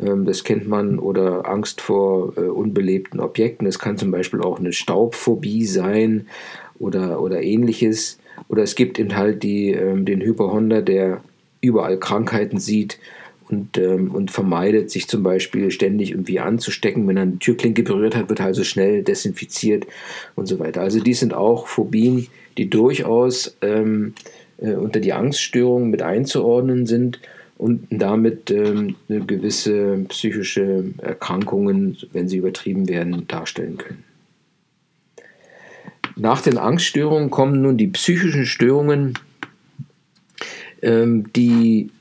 ähm, 0.01 0.24
das 0.24 0.46
kennt 0.46 0.70
man, 0.70 1.00
oder 1.00 1.50
Angst 1.50 1.82
vor 1.82 2.38
äh, 2.38 2.41
unbelebten 2.41 3.20
Objekten. 3.20 3.68
Es 3.68 3.77
kann 3.77 3.98
zum 3.98 4.12
Beispiel 4.12 4.41
auch 4.41 4.60
eine 4.60 4.72
Staubphobie 4.72 5.65
sein 5.65 6.27
oder, 6.80 7.22
oder 7.22 7.41
ähnliches. 7.41 8.20
Oder 8.48 8.63
es 8.63 8.75
gibt 8.75 9.00
eben 9.00 9.18
halt 9.18 9.44
die, 9.44 9.72
ähm, 9.72 10.06
den 10.06 10.22
Hyperhonder, 10.22 10.82
der 10.82 11.22
überall 11.60 11.98
Krankheiten 11.98 12.58
sieht 12.58 12.98
und, 13.51 13.77
ähm, 13.77 14.12
und 14.12 14.31
vermeidet, 14.31 14.89
sich 14.89 15.08
zum 15.08 15.24
Beispiel 15.24 15.72
ständig 15.72 16.12
irgendwie 16.12 16.39
anzustecken. 16.39 17.08
Wenn 17.08 17.17
er 17.17 17.24
eine 17.24 17.39
Türklinke 17.39 17.84
berührt 17.84 18.15
hat, 18.15 18.29
wird 18.29 18.39
er 18.39 18.48
also 18.48 18.63
schnell 18.63 19.03
desinfiziert 19.03 19.86
und 20.36 20.48
so 20.48 20.60
weiter. 20.60 20.81
Also 20.81 21.00
dies 21.00 21.20
sind 21.20 21.34
auch 21.34 21.67
Phobien, 21.67 22.27
die 22.58 22.70
durchaus 22.70 23.58
ähm, 23.62 24.13
äh, 24.58 24.74
unter 24.74 25.00
die 25.00 25.13
Angststörungen 25.13 25.89
mit 25.89 26.01
einzuordnen 26.01 26.86
sind 26.86 27.20
und 27.58 27.86
damit 27.91 28.50
ähm, 28.50 28.96
gewisse 29.08 30.05
psychische 30.10 30.86
Erkrankungen, 30.98 31.98
wenn 32.12 32.27
sie 32.27 32.38
übertrieben 32.38 32.89
werden, 32.89 33.27
darstellen 33.27 33.77
können. 33.77 34.03
Nach 36.15 36.41
den 36.41 36.58
Angststörungen 36.58 37.29
kommen 37.29 37.62
nun 37.62 37.77
die 37.77 37.88
psychischen 37.88 38.46
Störungen, 38.46 39.13
ähm, 40.81 41.31
die, 41.34 41.91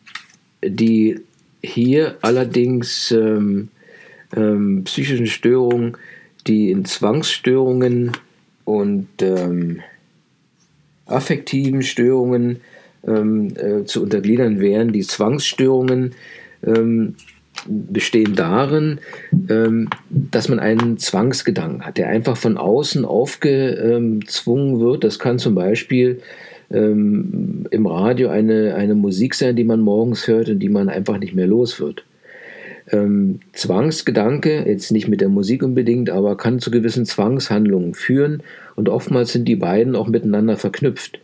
die 0.64 1.20
hier 1.62 2.16
allerdings 2.22 3.10
ähm, 3.10 3.68
ähm, 4.36 4.84
psychischen 4.84 5.26
Störungen, 5.26 5.96
die 6.46 6.70
in 6.70 6.84
Zwangsstörungen 6.84 8.12
und 8.64 9.08
ähm, 9.20 9.80
affektiven 11.06 11.82
Störungen 11.82 12.60
ähm, 13.06 13.54
äh, 13.56 13.84
zu 13.84 14.02
untergliedern 14.02 14.60
wären. 14.60 14.92
Die 14.92 15.02
Zwangsstörungen 15.02 16.14
ähm, 16.64 17.16
bestehen 17.66 18.34
darin, 18.36 19.00
ähm, 19.48 19.88
dass 20.08 20.48
man 20.48 20.60
einen 20.60 20.98
Zwangsgedanken 20.98 21.84
hat, 21.84 21.98
der 21.98 22.08
einfach 22.08 22.36
von 22.36 22.56
außen 22.56 23.04
aufgezwungen 23.04 24.80
wird. 24.80 25.04
Das 25.04 25.18
kann 25.18 25.38
zum 25.38 25.54
Beispiel 25.54 26.22
ähm, 26.70 27.66
im 27.70 27.86
Radio 27.86 28.28
eine, 28.28 28.74
eine 28.74 28.94
Musik 28.94 29.34
sein, 29.34 29.56
die 29.56 29.64
man 29.64 29.80
morgens 29.80 30.26
hört 30.26 30.48
und 30.48 30.60
die 30.60 30.68
man 30.68 30.88
einfach 30.88 31.18
nicht 31.18 31.34
mehr 31.34 31.46
los 31.46 31.80
wird. 31.80 32.04
Ähm, 32.90 33.40
Zwangsgedanke, 33.52 34.64
jetzt 34.66 34.90
nicht 34.90 35.08
mit 35.08 35.20
der 35.20 35.28
Musik 35.28 35.62
unbedingt, 35.62 36.10
aber 36.10 36.36
kann 36.36 36.58
zu 36.58 36.70
gewissen 36.70 37.06
Zwangshandlungen 37.06 37.94
führen 37.94 38.42
und 38.74 38.88
oftmals 38.88 39.32
sind 39.32 39.46
die 39.46 39.56
beiden 39.56 39.94
auch 39.94 40.08
miteinander 40.08 40.56
verknüpft. 40.56 41.20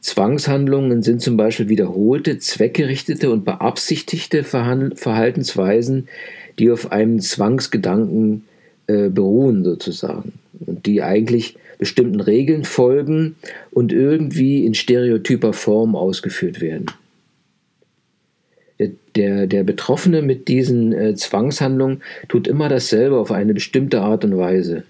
Zwangshandlungen 0.00 1.02
sind 1.02 1.20
zum 1.20 1.36
Beispiel 1.36 1.68
wiederholte, 1.68 2.38
zweckgerichtete 2.38 3.30
und 3.30 3.44
beabsichtigte 3.44 4.44
Verhaltensweisen, 4.44 6.08
die 6.58 6.70
auf 6.70 6.90
einem 6.90 7.20
Zwangsgedanken 7.20 8.44
äh, 8.86 9.08
beruhen 9.08 9.62
sozusagen 9.62 10.32
und 10.66 10.86
die 10.86 11.02
eigentlich 11.02 11.56
bestimmten 11.80 12.20
Regeln 12.20 12.64
folgen 12.64 13.36
und 13.70 13.90
irgendwie 13.92 14.66
in 14.66 14.74
stereotyper 14.74 15.54
Form 15.54 15.96
ausgeführt 15.96 16.60
werden. 16.60 16.86
Der, 19.16 19.46
der, 19.46 19.64
Betroffene 19.64 20.22
mit 20.22 20.46
diesen 20.46 20.92
äh, 20.92 21.14
Zwangshandlungen 21.14 22.02
tut 22.28 22.46
immer 22.46 22.68
dasselbe 22.68 23.18
auf 23.18 23.32
eine 23.32 23.52
bestimmte 23.52 24.02
Art 24.02 24.24
und 24.24 24.36
Weise. 24.36 24.84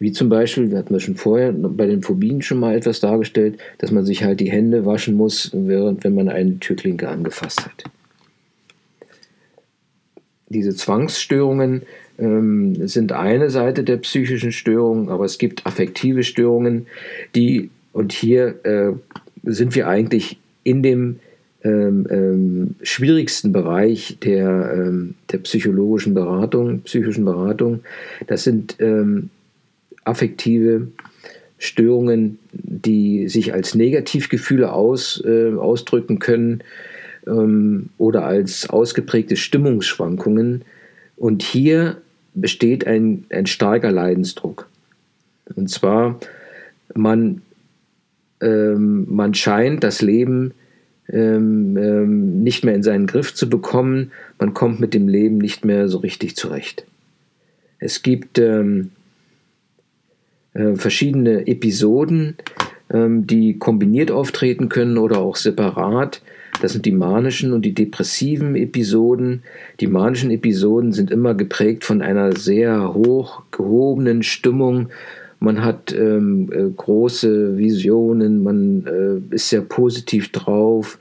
Wie 0.00 0.10
zum 0.10 0.28
Beispiel, 0.28 0.70
wir 0.70 0.78
hatten 0.78 0.92
wir 0.92 1.00
schon 1.00 1.14
vorher 1.14 1.52
bei 1.52 1.86
den 1.86 2.02
Phobien 2.02 2.42
schon 2.42 2.58
mal 2.58 2.74
etwas 2.74 2.98
dargestellt, 2.98 3.58
dass 3.78 3.92
man 3.92 4.04
sich 4.04 4.24
halt 4.24 4.40
die 4.40 4.50
Hände 4.50 4.84
waschen 4.84 5.14
muss, 5.14 5.50
während 5.54 6.02
wenn 6.02 6.14
man 6.14 6.28
eine 6.28 6.58
Türklinke 6.58 7.08
angefasst 7.08 7.64
hat. 7.64 7.84
Diese 10.48 10.74
Zwangsstörungen 10.74 11.82
ähm, 12.18 12.86
sind 12.86 13.12
eine 13.12 13.50
Seite 13.50 13.84
der 13.84 13.96
psychischen 13.98 14.52
Störungen, 14.52 15.08
aber 15.08 15.24
es 15.24 15.38
gibt 15.38 15.66
affektive 15.66 16.22
Störungen, 16.22 16.86
die, 17.34 17.70
und 17.92 18.12
hier 18.12 18.64
äh, 18.64 18.92
sind 19.44 19.74
wir 19.74 19.88
eigentlich 19.88 20.38
in 20.64 20.82
dem 20.82 21.20
ähm, 21.64 22.06
ähm, 22.10 22.74
schwierigsten 22.82 23.52
Bereich 23.52 24.18
der, 24.22 24.72
ähm, 24.74 25.14
der 25.30 25.38
psychologischen 25.38 26.14
Beratung, 26.14 26.80
psychischen 26.80 27.24
Beratung. 27.24 27.80
Das 28.26 28.44
sind 28.44 28.76
ähm, 28.80 29.30
affektive 30.04 30.88
Störungen, 31.58 32.38
die 32.52 33.28
sich 33.28 33.54
als 33.54 33.76
Negativgefühle 33.76 34.72
aus, 34.72 35.22
äh, 35.24 35.52
ausdrücken 35.52 36.18
können 36.18 36.64
ähm, 37.28 37.90
oder 37.98 38.24
als 38.24 38.68
ausgeprägte 38.68 39.36
Stimmungsschwankungen. 39.36 40.64
Und 41.22 41.44
hier 41.44 41.98
besteht 42.34 42.84
ein, 42.84 43.26
ein 43.30 43.46
starker 43.46 43.92
Leidensdruck. 43.92 44.68
Und 45.54 45.70
zwar, 45.70 46.18
man, 46.96 47.42
ähm, 48.40 49.06
man 49.08 49.32
scheint 49.32 49.84
das 49.84 50.02
Leben 50.02 50.52
ähm, 51.08 51.76
ähm, 51.76 52.42
nicht 52.42 52.64
mehr 52.64 52.74
in 52.74 52.82
seinen 52.82 53.06
Griff 53.06 53.34
zu 53.36 53.48
bekommen, 53.48 54.10
man 54.40 54.52
kommt 54.52 54.80
mit 54.80 54.94
dem 54.94 55.06
Leben 55.06 55.38
nicht 55.38 55.64
mehr 55.64 55.88
so 55.88 55.98
richtig 55.98 56.34
zurecht. 56.34 56.86
Es 57.78 58.02
gibt 58.02 58.40
ähm, 58.40 58.90
äh, 60.54 60.74
verschiedene 60.74 61.46
Episoden, 61.46 62.36
ähm, 62.92 63.28
die 63.28 63.60
kombiniert 63.60 64.10
auftreten 64.10 64.68
können 64.68 64.98
oder 64.98 65.18
auch 65.18 65.36
separat. 65.36 66.20
Das 66.60 66.72
sind 66.72 66.86
die 66.86 66.92
manischen 66.92 67.52
und 67.52 67.62
die 67.64 67.74
depressiven 67.74 68.54
Episoden. 68.54 69.42
Die 69.80 69.86
manischen 69.86 70.30
Episoden 70.30 70.92
sind 70.92 71.10
immer 71.10 71.34
geprägt 71.34 71.84
von 71.84 72.02
einer 72.02 72.36
sehr 72.36 72.94
hoch 72.94 73.42
gehobenen 73.50 74.22
Stimmung. 74.22 74.88
Man 75.40 75.64
hat 75.64 75.92
ähm, 75.92 76.50
äh, 76.52 76.70
große 76.70 77.58
Visionen, 77.58 78.42
man 78.42 78.86
äh, 78.86 79.34
ist 79.34 79.48
sehr 79.48 79.62
positiv 79.62 80.30
drauf 80.30 80.98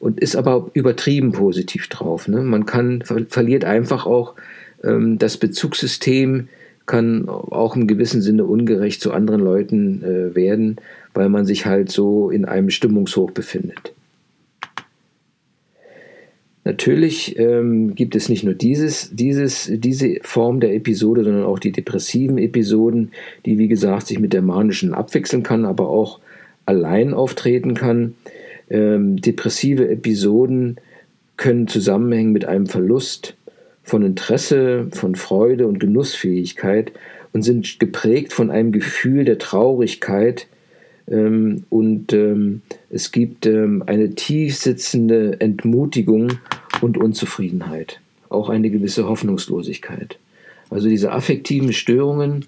und 0.00 0.18
ist 0.18 0.34
aber 0.34 0.70
übertrieben 0.72 1.30
positiv 1.30 1.88
drauf. 1.88 2.26
Ne? 2.26 2.42
Man 2.42 2.66
kann, 2.66 3.02
ver 3.02 3.24
verliert 3.28 3.64
einfach 3.64 4.06
auch 4.06 4.34
ähm, 4.84 5.18
das 5.18 5.36
Bezugssystem 5.36 6.48
kann 6.86 7.28
auch 7.28 7.76
im 7.76 7.86
gewissen 7.86 8.20
Sinne 8.20 8.44
ungerecht 8.44 9.00
zu 9.00 9.12
anderen 9.12 9.40
Leuten 9.40 10.02
äh, 10.02 10.34
werden, 10.34 10.76
weil 11.14 11.30
man 11.30 11.46
sich 11.46 11.64
halt 11.64 11.90
so 11.90 12.30
in 12.30 12.44
einem 12.44 12.70
Stimmungshoch 12.70 13.30
befindet. 13.30 13.94
Natürlich 16.64 17.38
ähm, 17.38 17.94
gibt 17.94 18.16
es 18.16 18.30
nicht 18.30 18.42
nur 18.42 18.54
dieses, 18.54 19.14
dieses, 19.14 19.70
diese 19.70 20.16
Form 20.22 20.60
der 20.60 20.74
Episode, 20.74 21.22
sondern 21.22 21.44
auch 21.44 21.58
die 21.58 21.72
depressiven 21.72 22.38
Episoden, 22.38 23.12
die 23.44 23.58
wie 23.58 23.68
gesagt 23.68 24.06
sich 24.06 24.18
mit 24.18 24.32
der 24.32 24.40
manischen 24.40 24.94
abwechseln 24.94 25.42
kann, 25.42 25.66
aber 25.66 25.90
auch 25.90 26.20
allein 26.64 27.12
auftreten 27.12 27.74
kann. 27.74 28.14
Ähm, 28.70 29.20
depressive 29.20 29.88
Episoden 29.90 30.78
können 31.36 31.68
zusammenhängen 31.68 32.32
mit 32.32 32.46
einem 32.46 32.66
Verlust 32.66 33.36
von 33.82 34.02
Interesse, 34.02 34.88
von 34.90 35.16
Freude 35.16 35.66
und 35.66 35.78
Genussfähigkeit 35.78 36.92
und 37.34 37.42
sind 37.42 37.78
geprägt 37.78 38.32
von 38.32 38.50
einem 38.50 38.72
Gefühl 38.72 39.26
der 39.26 39.38
Traurigkeit. 39.38 40.46
Ähm, 41.08 41.64
und 41.70 42.12
ähm, 42.12 42.62
es 42.90 43.12
gibt 43.12 43.46
ähm, 43.46 43.82
eine 43.86 44.14
tief 44.14 44.56
sitzende 44.56 45.40
Entmutigung 45.40 46.38
und 46.80 46.98
Unzufriedenheit, 46.98 48.00
auch 48.28 48.48
eine 48.48 48.70
gewisse 48.70 49.08
Hoffnungslosigkeit. 49.08 50.18
Also 50.70 50.88
diese 50.88 51.12
affektiven 51.12 51.72
Störungen 51.72 52.46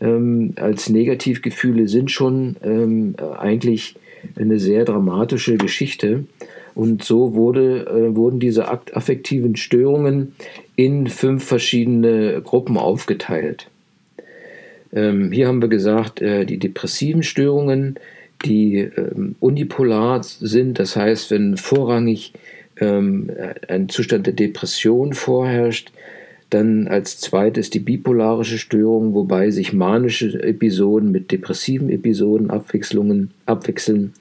ähm, 0.00 0.54
als 0.56 0.88
Negativgefühle 0.88 1.88
sind 1.88 2.10
schon 2.10 2.56
ähm, 2.62 3.14
eigentlich 3.38 3.94
eine 4.36 4.58
sehr 4.58 4.84
dramatische 4.84 5.56
Geschichte 5.56 6.24
Und 6.78 7.02
so 7.02 7.34
wurde, 7.34 7.86
äh, 7.86 8.14
wurden 8.14 8.38
diese 8.38 8.68
affektiven 8.68 9.56
Störungen 9.56 10.36
in 10.76 11.08
fünf 11.08 11.42
verschiedene 11.42 12.40
Gruppen 12.40 12.76
aufgeteilt. 12.76 13.68
Ähm, 14.98 15.30
hier 15.30 15.46
haben 15.46 15.62
wir 15.62 15.68
gesagt, 15.68 16.20
äh, 16.20 16.44
die 16.44 16.58
depressiven 16.58 17.22
Störungen, 17.22 17.98
die 18.44 18.78
ähm, 18.78 19.36
unipolar 19.40 20.22
sind, 20.22 20.78
das 20.78 20.96
heißt, 20.96 21.30
wenn 21.30 21.56
vorrangig 21.56 22.32
ähm, 22.80 23.30
ein 23.68 23.88
Zustand 23.88 24.26
der 24.26 24.34
Depression 24.34 25.12
vorherrscht, 25.12 25.92
dann 26.50 26.88
als 26.88 27.20
zweites 27.20 27.70
die 27.70 27.80
bipolarische 27.80 28.58
Störung, 28.58 29.14
wobei 29.14 29.50
sich 29.50 29.72
manische 29.72 30.42
Episoden 30.42 31.12
mit 31.12 31.30
depressiven 31.30 31.90
Episoden 31.90 32.50
abwechseln. 32.50 34.12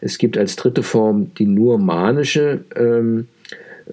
Es 0.00 0.18
gibt 0.18 0.38
als 0.38 0.56
dritte 0.56 0.82
Form 0.82 1.32
die 1.34 1.46
nur 1.46 1.78
manische 1.78 2.64
ähm, 2.74 3.20
äh, 3.20 3.37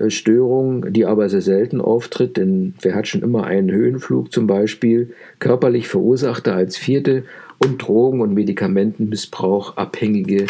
Störung, 0.08 0.92
die 0.94 1.06
aber 1.06 1.30
sehr 1.30 1.42
selten 1.42 1.82
auftritt, 1.82 2.38
denn 2.38 2.74
wer 2.82 2.96
hat 2.96 3.08
schon 3.08 3.22
immer 3.22 3.46
einen 3.46 3.72
Höhenflug 3.72 4.32
zum 4.32 4.48
Beispiel, 4.48 5.14
körperlich 5.40 5.88
verursachte 5.88 6.54
als 6.54 6.78
vierte 6.78 7.24
und 7.60 7.82
Drogen- 7.82 8.22
und 8.22 8.34
Medikamentenmissbrauch 8.34 9.78
abhängige 9.78 10.48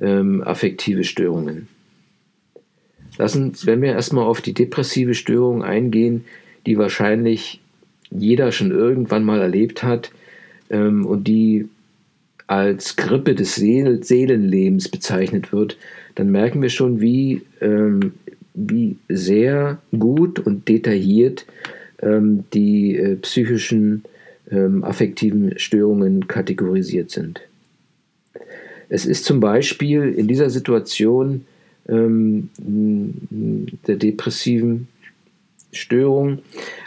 ähm, 0.00 0.42
affektive 0.42 1.04
Störungen. 1.04 1.68
Lassen, 3.16 3.52
wenn 3.64 3.82
wir 3.82 3.92
erstmal 3.92 4.24
auf 4.24 4.40
die 4.40 4.54
depressive 4.54 5.14
Störung 5.14 5.62
eingehen, 5.62 6.24
die 6.66 6.78
wahrscheinlich 6.78 7.60
jeder 8.10 8.52
schon 8.52 8.70
irgendwann 8.70 9.24
mal 9.24 9.40
erlebt 9.40 9.82
hat 9.82 10.12
ähm, 10.70 11.04
und 11.04 11.24
die 11.24 11.68
als 12.46 12.96
Grippe 12.96 13.34
des 13.34 13.56
Seel 13.56 14.02
Seelenlebens 14.02 14.88
bezeichnet 14.88 15.52
wird, 15.52 15.76
dann 16.14 16.30
merken 16.30 16.62
wir 16.62 16.70
schon, 16.70 17.00
wie, 17.00 17.42
ähm, 17.60 18.12
wie 18.30 18.37
sehr 19.08 19.78
gut 19.96 20.38
und 20.38 20.68
detailliert 20.68 21.46
ähm, 22.02 22.44
die 22.52 22.96
äh, 22.96 23.16
psychischen 23.16 24.04
ähm, 24.50 24.84
affektiven 24.84 25.58
Störungen 25.58 26.26
kategorisiert 26.26 27.10
sind. 27.10 27.40
Es 28.88 29.04
ist 29.04 29.24
zum 29.24 29.40
Beispiel 29.40 30.14
in 30.14 30.28
dieser 30.28 30.50
Situation 30.50 31.44
ähm, 31.88 32.50
der 33.86 33.96
depressiven 33.96 34.88
Störung 35.72 36.38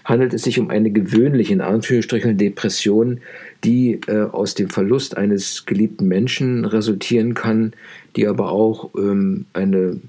handelt 0.04 0.34
es 0.34 0.44
sich 0.44 0.60
um 0.60 0.70
eine 0.70 0.92
gewöhnliche, 0.92 1.54
in 1.54 1.62
Anführungsstrichen, 1.62 2.38
Depression, 2.38 3.22
die 3.64 4.00
äh, 4.08 4.24
aus 4.24 4.56
dem 4.56 4.70
Verlust 4.70 5.18
eines 5.18 5.66
geliebten 5.66 6.08
Menschen 6.08 6.66
resultieren 6.66 7.34
kann, 7.36 7.74
die 8.16 8.28
aber 8.28 8.52
auch 8.52 8.90
ähm, 8.96 9.46
eine 9.54 10.00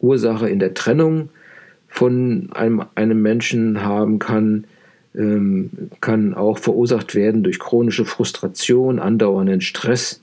Ursache 0.00 0.48
in 0.48 0.58
der 0.58 0.74
Trennung 0.74 1.30
von 1.88 2.50
einem, 2.52 2.84
einem 2.94 3.22
Menschen 3.22 3.82
haben 3.82 4.18
kann, 4.18 4.64
ähm, 5.14 5.70
kann 6.00 6.34
auch 6.34 6.58
verursacht 6.58 7.14
werden 7.14 7.42
durch 7.42 7.58
chronische 7.58 8.04
Frustration, 8.04 8.98
andauernden 8.98 9.60
Stress. 9.60 10.20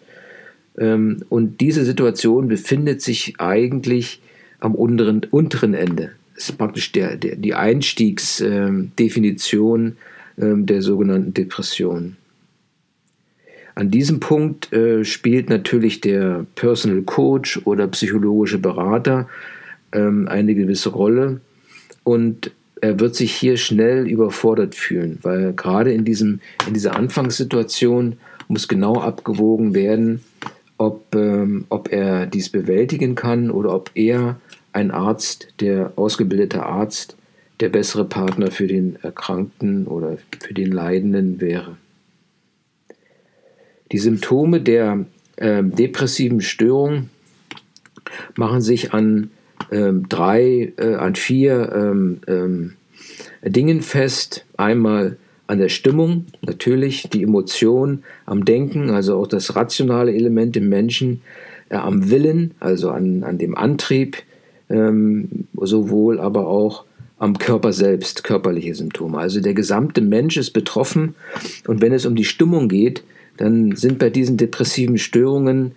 Ähm, 0.78 1.24
und 1.30 1.62
diese 1.62 1.86
Situation 1.86 2.48
befindet 2.48 3.02
sich 3.02 3.36
eigentlich 3.40 4.22
am 4.60 4.76
unteren, 4.76 5.26
unteren 5.32 5.74
Ende 5.74 6.12
ist 6.36 6.58
praktisch 6.58 6.92
der, 6.92 7.16
der, 7.16 7.38
die 7.38 7.54
Einstiegsdefinition 7.54 9.96
ähm, 10.38 10.66
der 10.66 10.82
sogenannten 10.82 11.34
Depression. 11.34 12.18
An 13.74 13.90
diesem 13.92 14.20
Punkt 14.20 14.74
äh, 14.74 15.04
spielt 15.04 15.50
natürlich 15.50 16.02
der 16.02 16.46
Personal 16.56 17.04
Coach 17.04 17.62
oder 17.66 17.88
psychologische 17.88 18.58
Berater 18.58 19.30
ähm, 19.96 20.28
eine 20.28 20.54
gewisse 20.54 20.90
Rolle 20.90 21.42
und 22.04 22.52
er 22.82 23.00
wird 23.00 23.16
sich 23.16 23.34
hier 23.34 23.58
schnell 23.58 24.08
überfordert 24.08 24.76
fühlen, 24.76 25.18
weil 25.22 25.54
gerade 25.54 25.92
in, 25.92 26.06
diesem, 26.06 26.40
in 26.68 26.74
dieser 26.74 26.96
Anfangssituation 26.96 28.18
muss 28.48 28.68
genau 28.68 29.00
abgewogen 29.00 29.74
werden, 29.74 30.22
ob, 30.78 31.16
ähm, 31.16 31.66
ob 31.70 31.92
er 31.92 32.28
dies 32.28 32.50
bewältigen 32.50 33.16
kann 33.16 33.50
oder 33.50 33.74
ob 33.74 33.92
er 33.96 34.40
ein 34.74 34.92
Arzt, 34.92 35.48
der 35.62 35.94
ausgebildete 35.96 36.64
Arzt, 36.64 37.16
der 37.62 37.70
bessere 37.70 38.06
Partner 38.06 38.52
für 38.52 38.68
den 38.68 38.98
Erkrankten 39.02 39.88
oder 39.88 40.18
für 40.42 40.54
den 40.54 40.72
Leidenden 40.72 41.40
wäre. 41.40 41.78
Die 43.92 43.98
Symptome 43.98 44.60
der 44.60 45.06
äh, 45.38 45.64
depressiven 45.64 46.42
Störung 46.42 47.10
machen 48.36 48.62
sich 48.62 48.94
an 48.94 49.32
äh, 49.70 49.92
drei, 50.08 50.74
äh, 50.78 50.96
an 50.96 51.16
vier 51.16 51.72
ähm, 51.76 52.20
ähm, 52.28 52.74
Dingen 53.44 53.82
fest. 53.82 54.46
Einmal 54.58 55.18
an 55.48 55.60
der 55.60 55.70
Stimmung, 55.70 56.26
natürlich 56.42 57.10
die 57.10 57.24
Emotion, 57.24 58.04
am 58.26 58.46
Denken, 58.46 58.90
also 58.90 59.18
auch 59.18 59.28
das 59.28 59.56
rationale 59.56 60.14
Element 60.14 60.58
im 60.58 60.70
Menschen, 60.70 61.22
äh, 61.70 61.76
am 61.76 62.10
Willen, 62.10 62.52
also 62.60 62.90
an, 62.90 63.24
an 63.24 63.38
dem 63.38 63.56
Antrieb, 63.56 64.18
ähm, 64.70 65.48
sowohl 65.56 66.20
aber 66.20 66.48
auch 66.48 66.86
am 67.18 67.38
Körper 67.38 67.74
selbst, 67.74 68.24
körperliche 68.24 68.76
Symptome. 68.76 69.18
Also 69.18 69.40
der 69.40 69.54
gesamte 69.54 70.02
Mensch 70.02 70.38
ist 70.38 70.52
betroffen 70.52 71.16
und 71.68 71.82
wenn 71.82 71.94
es 71.94 72.06
um 72.06 72.16
die 72.16 72.26
Stimmung 72.26 72.68
geht, 72.68 73.04
dann 73.38 73.76
sind 73.76 74.00
bei 74.00 74.10
diesen 74.10 74.38
depressiven 74.38 74.98
Störungen 74.98 75.74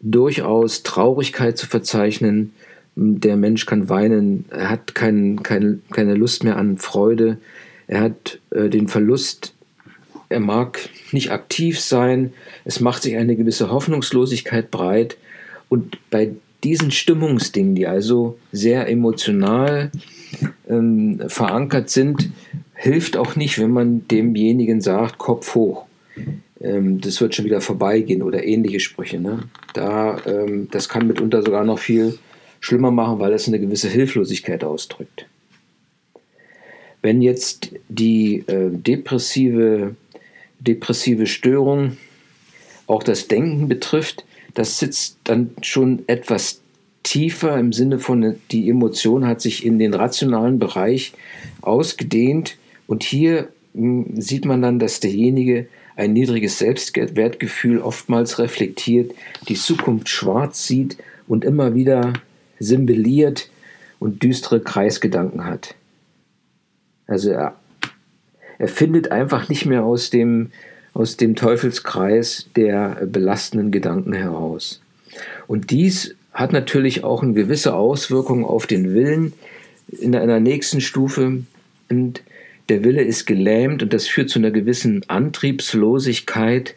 durchaus 0.00 0.82
Traurigkeit 0.82 1.58
zu 1.58 1.66
verzeichnen. 1.66 2.52
Der 3.02 3.38
Mensch 3.38 3.64
kann 3.64 3.88
weinen, 3.88 4.44
er 4.50 4.68
hat 4.68 4.94
kein, 4.94 5.42
kein, 5.42 5.80
keine 5.90 6.14
Lust 6.14 6.44
mehr 6.44 6.58
an 6.58 6.76
Freude, 6.76 7.38
er 7.86 8.02
hat 8.02 8.40
äh, 8.50 8.68
den 8.68 8.88
Verlust, 8.88 9.54
er 10.28 10.40
mag 10.40 10.78
nicht 11.10 11.30
aktiv 11.30 11.80
sein, 11.80 12.34
es 12.66 12.80
macht 12.80 13.02
sich 13.02 13.16
eine 13.16 13.36
gewisse 13.36 13.70
Hoffnungslosigkeit 13.70 14.70
breit 14.70 15.16
und 15.70 15.96
bei 16.10 16.32
diesen 16.62 16.90
Stimmungsdingen, 16.90 17.74
die 17.74 17.86
also 17.86 18.38
sehr 18.52 18.86
emotional 18.86 19.90
ähm, 20.68 21.22
verankert 21.26 21.88
sind, 21.88 22.30
hilft 22.74 23.16
auch 23.16 23.34
nicht, 23.34 23.58
wenn 23.58 23.70
man 23.70 24.06
demjenigen 24.08 24.82
sagt, 24.82 25.16
Kopf 25.16 25.54
hoch. 25.54 25.86
Ähm, 26.60 27.00
das 27.00 27.18
wird 27.22 27.34
schon 27.34 27.46
wieder 27.46 27.62
vorbeigehen 27.62 28.22
oder 28.22 28.44
ähnliche 28.44 28.78
Sprüche. 28.78 29.18
Ne? 29.18 29.44
Da, 29.72 30.18
ähm, 30.26 30.68
das 30.70 30.90
kann 30.90 31.06
mitunter 31.06 31.42
sogar 31.42 31.64
noch 31.64 31.78
viel 31.78 32.18
schlimmer 32.60 32.90
machen, 32.90 33.18
weil 33.18 33.32
es 33.32 33.48
eine 33.48 33.58
gewisse 33.58 33.88
Hilflosigkeit 33.88 34.62
ausdrückt. 34.64 35.26
Wenn 37.02 37.22
jetzt 37.22 37.70
die 37.88 38.44
äh, 38.46 38.70
depressive, 38.70 39.96
depressive 40.58 41.26
Störung 41.26 41.96
auch 42.86 43.02
das 43.02 43.28
Denken 43.28 43.68
betrifft, 43.68 44.24
das 44.54 44.78
sitzt 44.78 45.16
dann 45.24 45.50
schon 45.62 46.02
etwas 46.06 46.60
tiefer 47.02 47.58
im 47.58 47.72
Sinne 47.72 47.98
von, 47.98 48.36
die 48.50 48.68
Emotion 48.68 49.26
hat 49.26 49.40
sich 49.40 49.64
in 49.64 49.78
den 49.78 49.94
rationalen 49.94 50.58
Bereich 50.58 51.12
ausgedehnt 51.62 52.58
und 52.86 53.02
hier 53.02 53.48
hm, 53.74 54.20
sieht 54.20 54.44
man 54.44 54.60
dann, 54.60 54.78
dass 54.78 55.00
derjenige 55.00 55.66
ein 55.96 56.12
niedriges 56.12 56.58
Selbstwertgefühl 56.58 57.80
oftmals 57.80 58.38
reflektiert, 58.38 59.12
die 59.48 59.54
Zukunft 59.54 60.08
schwarz 60.08 60.66
sieht 60.66 60.96
und 61.28 61.44
immer 61.44 61.74
wieder 61.74 62.12
symboliert 62.60 63.50
und 63.98 64.22
düstere 64.22 64.60
Kreisgedanken 64.60 65.44
hat. 65.44 65.74
Also 67.08 67.32
er, 67.32 67.56
er 68.58 68.68
findet 68.68 69.10
einfach 69.10 69.48
nicht 69.48 69.66
mehr 69.66 69.84
aus 69.84 70.10
dem 70.10 70.52
aus 70.92 71.16
dem 71.16 71.36
Teufelskreis 71.36 72.48
der 72.56 73.06
belastenden 73.06 73.70
Gedanken 73.70 74.12
heraus. 74.12 74.80
Und 75.46 75.70
dies 75.70 76.14
hat 76.32 76.52
natürlich 76.52 77.04
auch 77.04 77.22
eine 77.22 77.32
gewisse 77.32 77.74
Auswirkung 77.74 78.44
auf 78.44 78.66
den 78.66 78.94
Willen 78.94 79.32
in 79.88 80.14
einer 80.14 80.40
nächsten 80.40 80.80
Stufe. 80.80 81.42
Und 81.88 82.22
der 82.68 82.84
Wille 82.84 83.02
ist 83.02 83.26
gelähmt 83.26 83.82
und 83.82 83.92
das 83.92 84.06
führt 84.06 84.30
zu 84.30 84.38
einer 84.38 84.50
gewissen 84.50 85.02
Antriebslosigkeit. 85.08 86.74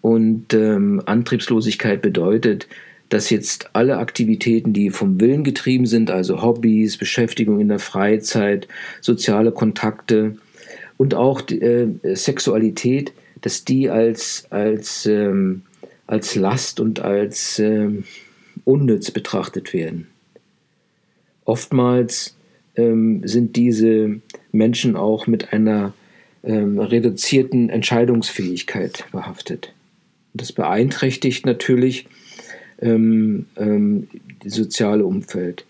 Und 0.00 0.54
ähm, 0.54 1.02
Antriebslosigkeit 1.04 2.00
bedeutet, 2.00 2.68
dass 3.08 3.30
jetzt 3.30 3.70
alle 3.72 3.98
Aktivitäten, 3.98 4.72
die 4.72 4.90
vom 4.90 5.20
Willen 5.20 5.44
getrieben 5.44 5.86
sind, 5.86 6.10
also 6.10 6.42
Hobbys, 6.42 6.96
Beschäftigung 6.96 7.60
in 7.60 7.68
der 7.68 7.78
Freizeit, 7.78 8.66
soziale 9.00 9.52
Kontakte 9.52 10.36
und 10.96 11.14
auch 11.14 11.48
äh, 11.50 11.88
Sexualität, 12.14 13.12
dass 13.40 13.64
die 13.64 13.90
als, 13.90 14.46
als, 14.50 15.06
ähm, 15.06 15.62
als 16.06 16.34
Last 16.34 16.80
und 16.80 17.00
als 17.00 17.58
ähm, 17.58 18.04
unnütz 18.64 19.10
betrachtet 19.10 19.72
werden. 19.72 20.08
Oftmals 21.44 22.36
ähm, 22.74 23.22
sind 23.24 23.56
diese 23.56 24.20
Menschen 24.50 24.96
auch 24.96 25.26
mit 25.26 25.52
einer 25.52 25.94
ähm, 26.42 26.78
reduzierten 26.78 27.68
Entscheidungsfähigkeit 27.70 29.04
behaftet. 29.12 29.72
Das 30.34 30.52
beeinträchtigt 30.52 31.46
natürlich 31.46 32.06
ähm, 32.80 33.46
ähm, 33.56 34.08
soziale 34.44 35.04
Umfeld. 35.04 35.64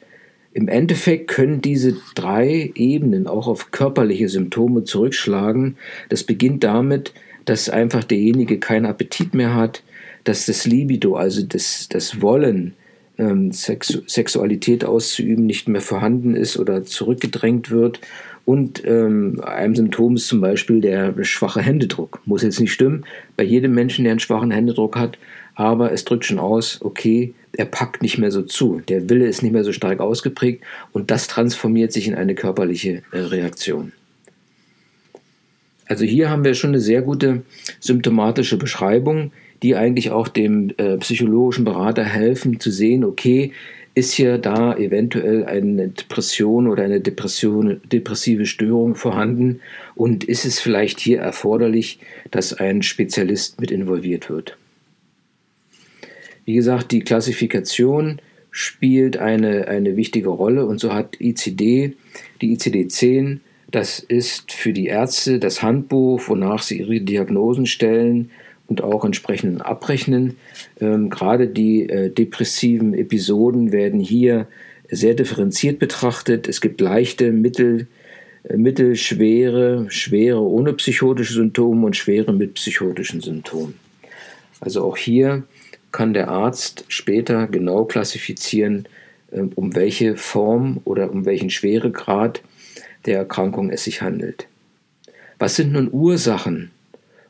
Im 0.53 0.69
Endeffekt 0.69 1.29
können 1.29 1.61
diese 1.61 1.97
drei 2.14 2.73
Ebenen 2.75 3.27
auch 3.27 3.47
auf 3.47 3.73
körperliche 3.73 4.29
Symptome 4.29 4.85
zurückschlagen. 4.85 5.77
Das 6.09 6.25
beginnt 6.25 6.64
damit, 6.64 7.12
dass 7.45 7.69
einfach 7.69 8.05
derjenige 8.05 8.59
keinen 8.59 8.87
Appetit 8.87 9.35
mehr 9.35 9.55
hat, 9.55 9.83
dass 10.25 10.47
das 10.47 10.66
Libido, 10.66 11.14
also 11.14 11.42
das, 11.42 11.88
das 11.90 12.23
Wollen, 12.23 12.75
ähm, 13.19 13.53
Sexu 13.53 14.01
Sexualität 14.07 14.85
auszuüben, 14.85 15.47
nicht 15.47 15.69
mehr 15.69 15.81
vorhanden 15.81 16.35
ist 16.35 16.59
oder 16.59 16.85
zurückgedrängt 16.85 17.71
wird. 17.71 18.01
Und 18.45 18.83
ähm, 18.87 19.40
ein 19.45 19.75
Symptom 19.75 20.16
ist 20.16 20.29
zum 20.29 20.40
Beispiel 20.40 20.81
der 20.81 21.12
schwache 21.25 21.61
Händedruck. 21.61 22.21
Muss 22.27 22.42
jetzt 22.42 22.61
nicht 22.61 22.73
stimmen, 22.73 23.05
bei 23.37 23.45
jedem 23.45 23.75
Menschen, 23.75 24.05
der 24.05 24.12
einen 24.12 24.21
schwachen 24.21 24.53
Händedruck 24.53 24.97
hat, 24.97 25.19
aber 25.57 25.90
es 25.90 26.05
drückt 26.05 26.27
schon 26.27 26.38
aus, 26.38 26.81
okay, 26.83 27.35
er 27.53 27.64
packt 27.64 28.03
nicht 28.03 28.19
mehr 28.19 28.31
so 28.31 28.42
zu. 28.42 28.83
Der 28.88 29.09
Wille 29.09 29.27
ist 29.27 29.42
nicht 29.42 29.53
mehr 29.53 29.64
so 29.64 29.73
stark 29.73 30.01
ausgeprägt 30.01 30.62
und 30.92 31.11
das 31.11 31.27
transformiert 31.27 31.92
sich 31.92 32.07
in 32.07 32.14
eine 32.14 32.35
körperliche 32.35 33.03
äh, 33.11 33.19
Reaktion. 33.19 33.92
Also 35.87 36.05
hier 36.05 36.31
haben 36.31 36.45
wir 36.45 36.55
schon 36.55 36.71
eine 36.71 36.81
sehr 36.81 37.03
gute 37.03 37.42
symptomatische 37.81 38.59
Beschreibung, 38.59 39.33
die 39.62 39.77
eigentlich 39.77 40.11
auch 40.11 40.29
dem 40.29 40.75
äh, 40.77 40.99
psychologischen 40.99 41.64
Berater 41.64 42.05
helfen 42.05 42.61
zu 42.61 42.71
sehen, 42.71 43.05
okay, 43.05 43.53
ist 43.95 44.12
hier 44.12 44.37
da 44.37 44.77
eventuell 44.77 45.47
eine 45.47 45.88
Depression 45.88 46.66
oder 46.66 46.85
eine 46.85 47.01
Depression, 47.01 47.81
depressive 47.90 48.45
Störung 48.45 48.95
vorhanden 48.95 49.61
und 49.95 50.23
ist 50.25 50.45
es 50.45 50.61
vielleicht 50.61 51.01
hier 51.01 51.21
erforderlich, 51.21 51.99
dass 52.31 52.53
ein 52.53 52.83
Spezialist 52.83 53.59
mit 53.59 53.71
involviert 53.71 54.29
wird. 54.29 54.59
Wie 56.46 56.54
gesagt, 56.54 56.92
die 56.92 57.00
Klassifikation 57.00 58.20
spielt 58.50 59.18
eine, 59.18 59.68
eine 59.68 59.96
wichtige 59.96 60.30
Rolle 60.30 60.64
und 60.64 60.80
so 60.80 60.94
hat 60.94 61.20
ICD, 61.20 61.92
die 62.40 62.56
ICD-10, 62.56 63.40
das 63.70 63.98
ist 63.98 64.52
für 64.52 64.72
die 64.72 64.87
Ärzte 64.87 65.38
das 65.38 65.62
Handbuch, 65.62 66.28
wonach 66.28 66.62
sie 66.62 66.78
ihre 66.78 67.00
Diagnosen 67.00 67.66
stellen 67.66 68.30
und 68.68 68.82
auch 68.82 69.04
entsprechend 69.04 69.64
abrechnen. 69.64 70.37
Ähm, 70.80 71.11
gerade 71.11 71.48
die 71.48 71.88
äh, 71.88 72.11
depressiven 72.11 72.94
Episoden 72.94 73.72
werden 73.72 74.00
hier 74.00 74.46
sehr 74.88 75.14
differenziert 75.14 75.78
betrachtet. 75.78 76.48
Es 76.48 76.61
gibt 76.61 76.80
leichte, 76.80 77.32
mittel, 77.32 77.88
äh, 78.44 78.56
mittelschwere, 78.56 79.87
schwere 79.88 80.40
ohne 80.40 80.72
psychotische 80.74 81.35
Symptome 81.35 81.87
und 81.87 81.96
schwere 81.96 82.32
mit 82.32 82.54
psychotischen 82.54 83.20
Symptomen. 83.20 83.74
Also 84.61 84.85
auch 84.85 84.96
hier 84.96 85.42
kann 85.92 86.14
der 86.14 86.29
Arzt 86.29 86.85
später 86.88 87.46
genau 87.46 87.85
klassifizieren, 87.85 88.87
ähm, 89.33 89.53
um 89.55 89.75
welche 89.75 90.16
Form 90.16 90.81
oder 90.85 91.11
um 91.11 91.25
welchen 91.25 91.51
Schweregrad 91.51 92.42
der 93.07 93.18
Erkrankung 93.18 93.70
es 93.70 93.85
sich 93.85 94.03
handelt. 94.03 94.49
Was 95.38 95.57
sind 95.57 95.72
nun 95.72 95.90
Ursachen 95.92 96.70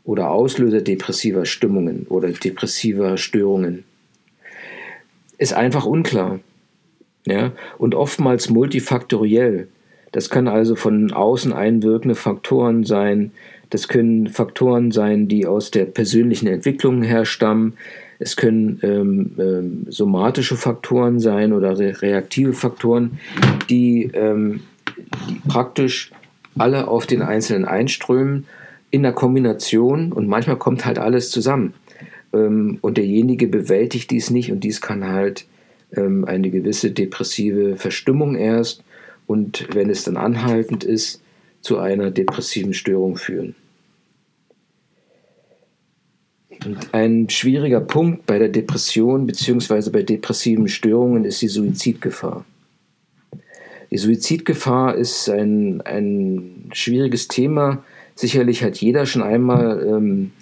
oder 0.05 0.31
Auslöser 0.31 0.81
depressiver 0.81 1.45
Stimmungen 1.45 2.07
oder 2.09 2.31
depressiver 2.31 3.17
Störungen? 3.17 3.85
Ist 5.39 5.55
einfach 5.55 5.85
unklar. 5.85 6.41
Ja? 7.27 7.53
Und 7.79 7.95
oftmals 7.95 8.49
multifaktoriell. 8.49 9.69
Das 10.13 10.31
kann 10.31 10.49
also 10.49 10.77
von 10.77 11.13
außen 11.13 11.53
einwirkende 11.53 12.15
Faktoren 12.15 12.85
sein. 12.85 13.33
Das 13.71 13.89
können 13.89 14.29
Faktoren 14.29 14.93
sein, 14.93 15.29
die 15.29 15.47
aus 15.47 15.71
der 15.71 15.85
persönlichen 15.85 16.47
Entwicklung 16.47 17.03
herstammen. 17.03 17.75
Es 18.19 18.37
können 18.37 18.81
ähm, 18.83 19.33
ähm, 19.39 19.87
somatische 19.89 20.57
Faktoren 20.57 21.21
sein 21.21 21.53
oder 21.53 21.79
re 21.79 22.01
reaktive 22.01 22.53
Faktoren, 22.53 23.19
die, 23.69 24.11
ähm, 24.15 24.61
die 25.29 25.41
praktisch 25.49 26.13
alle 26.57 26.89
auf 26.89 27.07
den 27.07 27.23
Einzelnen 27.23 27.65
einströmen 27.67 28.47
in 28.91 29.03
der 29.03 29.13
Kombination 29.13 30.13
und 30.13 30.29
manchmal 30.29 30.57
kommt 30.57 30.87
halt 30.87 30.99
alles 30.99 31.31
zusammen. 31.31 31.75
Ähm, 32.33 32.79
und 32.81 32.97
derjenige 32.97 33.47
bewältigt 33.47 34.11
dies 34.11 34.31
nicht 34.31 34.51
und 34.51 34.61
dies 34.61 34.81
kann 34.81 35.07
halt 35.07 35.47
ähm, 35.95 36.25
eine 36.25 36.51
gewisse 36.51 36.91
depressive 36.91 37.77
Verstimmung 37.77 38.37
erst 38.37 38.83
und 39.27 39.69
wenn 39.75 39.91
es 39.91 40.05
dann 40.05 40.17
anhaltend 40.17 40.85
ist, 40.85 41.21
zu 41.61 41.79
einer 41.79 42.11
depressiven 42.11 42.75
Störung 42.75 43.17
führen. 43.17 43.57
Und 46.65 46.95
ein 46.95 47.29
schwieriger 47.29 47.81
Punkt 47.81 48.27
bei 48.27 48.39
der 48.39 48.49
Depression 48.49 49.27
bzw. 49.27 49.91
bei 49.91 50.03
depressiven 50.03 50.69
Störungen 50.69 51.25
ist 51.25 51.43
die 51.43 51.49
Suizidgefahr. 51.49 52.45
Die 53.91 53.99
Suizidgefahr 53.99 54.97
ist 54.97 55.29
ein, 55.29 55.81
ein 55.83 56.71
schwieriges 56.73 57.29
Thema. 57.29 57.85
Sicherlich 58.15 58.65
hat 58.65 58.79
jeder 58.79 59.07
schon 59.07 59.23
einmal 59.23 59.87
ähm, 59.87 60.33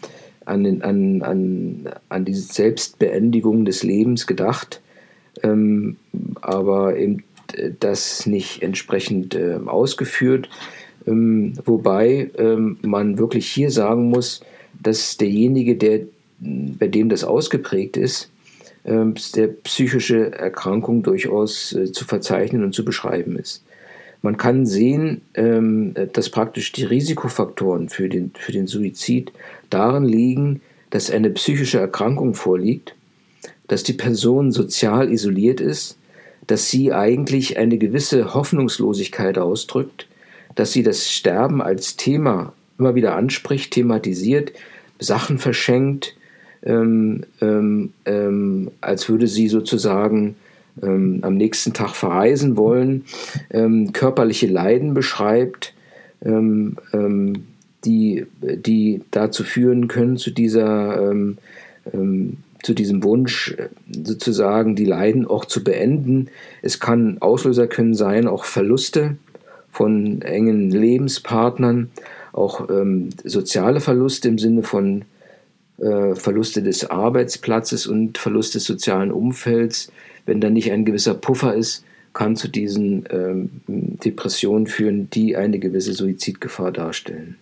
an, 0.44 0.64
den, 0.64 0.82
an, 0.82 1.22
an, 1.22 1.88
an 2.08 2.24
die 2.24 2.34
Selbstbeendigung 2.34 3.64
des 3.64 3.82
Lebens 3.82 4.26
gedacht, 4.26 4.80
ähm, 5.42 5.96
aber 6.40 6.96
eben 6.96 7.24
das 7.80 8.26
nicht 8.26 8.62
entsprechend 8.62 9.34
äh, 9.34 9.58
ausgeführt. 9.66 10.48
Ähm, 11.06 11.54
wobei 11.64 12.30
ähm, 12.38 12.78
man 12.82 13.18
wirklich 13.18 13.46
hier 13.46 13.70
sagen 13.70 14.08
muss, 14.08 14.40
dass 14.82 15.16
derjenige, 15.16 15.76
der, 15.76 16.00
bei 16.38 16.88
dem 16.88 17.08
das 17.08 17.24
ausgeprägt 17.24 17.96
ist, 17.96 18.30
ähm, 18.84 19.14
der 19.34 19.48
psychische 19.48 20.32
Erkrankung 20.32 21.02
durchaus 21.02 21.72
äh, 21.72 21.90
zu 21.90 22.04
verzeichnen 22.04 22.64
und 22.64 22.74
zu 22.74 22.84
beschreiben 22.84 23.38
ist. 23.38 23.64
Man 24.20 24.36
kann 24.36 24.66
sehen, 24.66 25.20
ähm, 25.34 25.94
dass 26.12 26.30
praktisch 26.30 26.72
die 26.72 26.84
Risikofaktoren 26.84 27.88
für 27.88 28.08
den, 28.08 28.32
für 28.34 28.52
den 28.52 28.66
Suizid 28.66 29.32
darin 29.70 30.04
liegen, 30.04 30.60
dass 30.90 31.10
eine 31.10 31.30
psychische 31.30 31.78
Erkrankung 31.78 32.34
vorliegt, 32.34 32.94
dass 33.68 33.82
die 33.82 33.92
Person 33.92 34.52
sozial 34.52 35.10
isoliert 35.10 35.60
ist, 35.60 35.96
dass 36.46 36.70
sie 36.70 36.92
eigentlich 36.92 37.56
eine 37.56 37.78
gewisse 37.78 38.34
Hoffnungslosigkeit 38.34 39.38
ausdrückt, 39.38 40.06
dass 40.54 40.72
sie 40.72 40.82
das 40.82 41.10
Sterben 41.10 41.62
als 41.62 41.96
Thema 41.96 42.52
immer 42.78 42.94
wieder 42.94 43.14
anspricht, 43.16 43.72
thematisiert, 43.72 44.52
Sachen 44.98 45.38
verschenkt, 45.38 46.16
ähm, 46.64 47.24
ähm, 47.40 47.92
ähm, 48.06 48.70
als 48.80 49.08
würde 49.08 49.26
sie 49.26 49.48
sozusagen 49.48 50.36
ähm, 50.82 51.20
am 51.22 51.34
nächsten 51.34 51.72
Tag 51.72 51.94
verreisen 51.94 52.56
wollen, 52.56 53.04
ähm, 53.50 53.92
körperliche 53.92 54.46
Leiden 54.46 54.94
beschreibt, 54.94 55.72
die, 57.84 58.24
die 58.40 59.02
dazu 59.10 59.44
führen 59.44 59.88
können, 59.88 60.16
zu 60.16 60.30
dieser 60.30 61.12
zu 62.64 62.72
diesem 62.72 63.04
Wunsch 63.04 63.54
sozusagen 63.92 64.74
die 64.74 64.86
Leiden 64.86 65.26
auch 65.26 65.44
zu 65.44 65.62
beenden. 65.62 66.28
Es 66.62 66.80
kann 66.80 67.18
Auslöser 67.20 67.66
können 67.66 67.92
sein, 67.92 68.26
auch 68.26 68.44
Verluste 68.46 69.16
von 69.70 70.22
engen 70.22 70.70
Lebenspartnern, 70.70 71.90
auch 72.34 72.68
ähm, 72.68 73.10
soziale 73.22 73.80
Verluste 73.80 74.28
im 74.28 74.38
Sinne 74.38 74.62
von 74.62 75.04
äh, 75.78 76.14
Verluste 76.14 76.62
des 76.62 76.90
Arbeitsplatzes 76.90 77.86
und 77.86 78.18
Verlust 78.18 78.54
des 78.54 78.64
sozialen 78.64 79.12
Umfelds. 79.12 79.92
Wenn 80.26 80.40
da 80.40 80.50
nicht 80.50 80.72
ein 80.72 80.84
gewisser 80.84 81.14
Puffer 81.14 81.54
ist, 81.54 81.84
kann 82.12 82.36
zu 82.36 82.48
diesen 82.48 83.04
ähm, 83.10 83.50
Depressionen 83.66 84.66
führen, 84.66 85.10
die 85.10 85.36
eine 85.36 85.58
gewisse 85.58 85.92
Suizidgefahr 85.92 86.72
darstellen. 86.72 87.36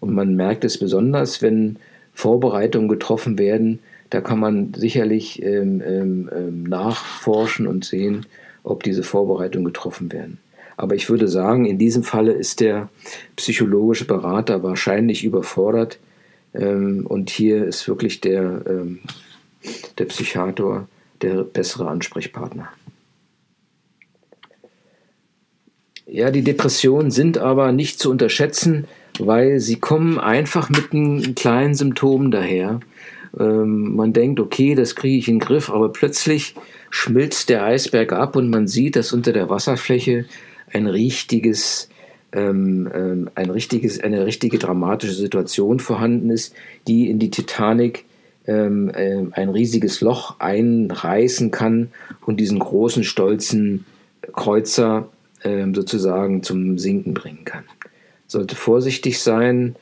Und 0.00 0.14
man 0.14 0.34
merkt 0.36 0.64
es 0.64 0.78
besonders, 0.78 1.42
wenn 1.42 1.76
Vorbereitungen 2.12 2.88
getroffen 2.88 3.38
werden, 3.38 3.80
da 4.10 4.20
kann 4.20 4.38
man 4.38 4.72
sicherlich 4.74 5.42
ähm, 5.42 5.82
ähm, 5.84 6.30
ähm 6.34 6.62
nachforschen 6.62 7.66
und 7.66 7.84
sehen, 7.84 8.24
ob 8.62 8.82
diese 8.84 9.02
Vorbereitungen 9.02 9.64
getroffen 9.64 10.12
werden. 10.12 10.38
Aber 10.76 10.94
ich 10.94 11.08
würde 11.08 11.28
sagen, 11.28 11.64
in 11.64 11.78
diesem 11.78 12.02
Falle 12.02 12.32
ist 12.32 12.60
der 12.60 12.88
psychologische 13.36 14.04
Berater 14.04 14.62
wahrscheinlich 14.62 15.24
überfordert. 15.24 15.98
Ähm, 16.54 17.06
und 17.06 17.30
hier 17.30 17.64
ist 17.64 17.88
wirklich 17.88 18.20
der, 18.20 18.62
ähm, 18.68 19.00
der 19.98 20.04
Psychiater 20.06 20.86
der 21.22 21.44
bessere 21.44 21.88
Ansprechpartner. 21.88 22.68
Ja, 26.06 26.30
die 26.30 26.42
Depressionen 26.42 27.10
sind 27.10 27.38
aber 27.38 27.72
nicht 27.72 27.98
zu 27.98 28.10
unterschätzen, 28.10 28.86
weil 29.18 29.58
sie 29.60 29.80
kommen 29.80 30.20
einfach 30.20 30.68
mit 30.68 30.92
einem 30.92 31.34
kleinen 31.34 31.74
Symptom 31.74 32.30
daher. 32.30 32.80
Ähm, 33.38 33.96
man 33.96 34.12
denkt, 34.12 34.38
okay, 34.38 34.74
das 34.74 34.94
kriege 34.94 35.18
ich 35.18 35.28
in 35.28 35.40
den 35.40 35.46
Griff, 35.46 35.68
aber 35.68 35.92
plötzlich 35.92 36.54
schmilzt 36.90 37.48
der 37.48 37.64
Eisberg 37.64 38.12
ab 38.12 38.36
und 38.36 38.50
man 38.50 38.68
sieht, 38.68 38.94
dass 38.94 39.12
unter 39.12 39.32
der 39.32 39.50
Wasserfläche 39.50 40.26
ein 40.72 40.86
richtiges, 40.86 41.88
ähm, 42.32 42.90
ähm, 42.94 43.30
ein 43.34 43.50
richtiges, 43.50 44.00
eine 44.00 44.26
richtige 44.26 44.58
dramatische 44.58 45.14
Situation 45.14 45.80
vorhanden 45.80 46.30
ist, 46.30 46.54
die 46.86 47.08
in 47.10 47.18
die 47.18 47.30
Titanic 47.30 48.04
ähm, 48.46 48.90
äh, 48.90 49.24
ein 49.32 49.48
riesiges 49.48 50.00
Loch 50.00 50.38
einreißen 50.38 51.50
kann 51.50 51.90
und 52.24 52.38
diesen 52.38 52.58
großen, 52.58 53.04
stolzen 53.04 53.84
Kreuzer 54.32 55.08
äh, 55.42 55.66
sozusagen 55.72 56.42
zum 56.42 56.78
Sinken 56.78 57.14
bringen 57.14 57.44
kann. 57.44 57.64
Sollte 58.26 58.56
vorsichtig 58.56 59.20
sein, 59.20 59.76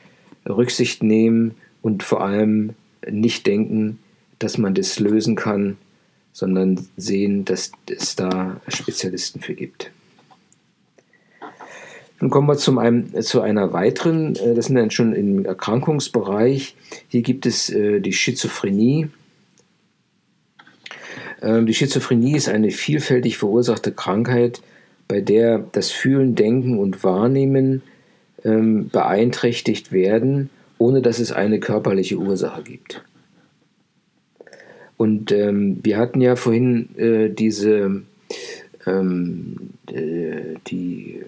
Rücksicht 0.47 1.03
nehmen 1.03 1.55
und 1.81 2.03
vor 2.03 2.21
allem 2.21 2.73
nicht 3.09 3.47
denken, 3.47 3.99
dass 4.39 4.57
man 4.57 4.73
das 4.73 4.99
lösen 4.99 5.35
kann, 5.35 5.77
sondern 6.33 6.87
sehen, 6.97 7.45
dass 7.45 7.71
es 7.89 8.15
da 8.15 8.59
Spezialisten 8.67 9.39
für 9.39 9.53
gibt. 9.53 9.91
Nun 12.19 12.29
kommen 12.29 12.47
wir 12.47 12.57
zum 12.57 12.77
einem, 12.77 13.21
zu 13.21 13.41
einer 13.41 13.73
weiteren, 13.73 14.35
äh, 14.35 14.53
das 14.53 14.65
sind 14.65 14.75
dann 14.75 14.91
schon 14.91 15.13
im 15.13 15.45
Erkrankungsbereich. 15.45 16.75
Hier 17.07 17.21
gibt 17.21 17.45
es 17.45 17.69
äh, 17.69 17.99
die 17.99 18.13
Schizophrenie. 18.13 19.09
Ähm, 21.41 21.65
die 21.65 21.73
Schizophrenie 21.73 22.35
ist 22.35 22.49
eine 22.49 22.71
vielfältig 22.71 23.37
verursachte 23.37 23.91
Krankheit, 23.91 24.61
bei 25.07 25.21
der 25.21 25.59
das 25.71 25.91
Fühlen, 25.91 26.35
Denken 26.35 26.79
und 26.79 27.03
Wahrnehmen 27.03 27.81
ähm, 28.43 28.89
beeinträchtigt 28.89 29.91
werden, 29.91 30.49
ohne 30.77 31.01
dass 31.01 31.19
es 31.19 31.31
eine 31.31 31.59
körperliche 31.59 32.17
Ursache 32.17 32.63
gibt. 32.63 33.03
Und 34.97 35.31
ähm, 35.31 35.79
wir 35.83 35.97
hatten 35.97 36.21
ja 36.21 36.35
vorhin 36.35 36.95
äh, 36.97 37.29
diese 37.29 38.03
ähm, 38.85 39.71
äh, 39.91 40.55
die 40.67 41.21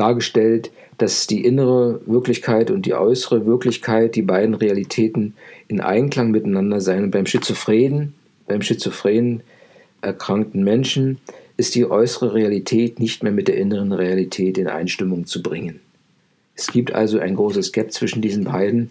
dargestellt, 0.00 0.70
dass 0.98 1.26
die 1.26 1.44
innere 1.44 2.00
Wirklichkeit 2.06 2.70
und 2.70 2.86
die 2.86 2.94
äußere 2.94 3.46
Wirklichkeit, 3.46 4.16
die 4.16 4.22
beiden 4.22 4.54
Realitäten 4.54 5.34
in 5.68 5.80
Einklang 5.80 6.30
miteinander 6.30 6.80
seien. 6.80 7.04
Und 7.04 7.10
beim 7.10 7.26
Schizophrenen, 7.26 8.14
beim 8.46 8.62
schizophrenen 8.62 9.42
erkrankten 10.02 10.64
Menschen 10.64 11.18
ist 11.56 11.74
die 11.74 11.88
äußere 11.88 12.34
Realität 12.34 12.98
nicht 12.98 13.22
mehr 13.22 13.32
mit 13.32 13.48
der 13.48 13.56
inneren 13.56 13.92
Realität 13.92 14.56
in 14.56 14.66
Einstimmung 14.66 15.26
zu 15.26 15.42
bringen. 15.42 15.80
Es 16.54 16.68
gibt 16.68 16.94
also 16.94 17.18
ein 17.18 17.36
großes 17.36 17.72
Gap 17.72 17.92
zwischen 17.92 18.22
diesen 18.22 18.44
beiden 18.44 18.90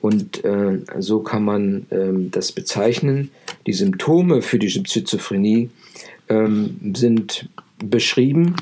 und 0.00 0.44
äh, 0.44 0.80
so 0.98 1.20
kann 1.20 1.44
man 1.44 1.86
ähm, 1.90 2.30
das 2.30 2.52
bezeichnen. 2.52 3.30
Die 3.66 3.72
Symptome 3.72 4.42
für 4.42 4.58
die 4.58 4.70
Schizophrenie 4.70 5.70
ähm, 6.28 6.92
sind 6.94 7.48
beschrieben 7.82 8.54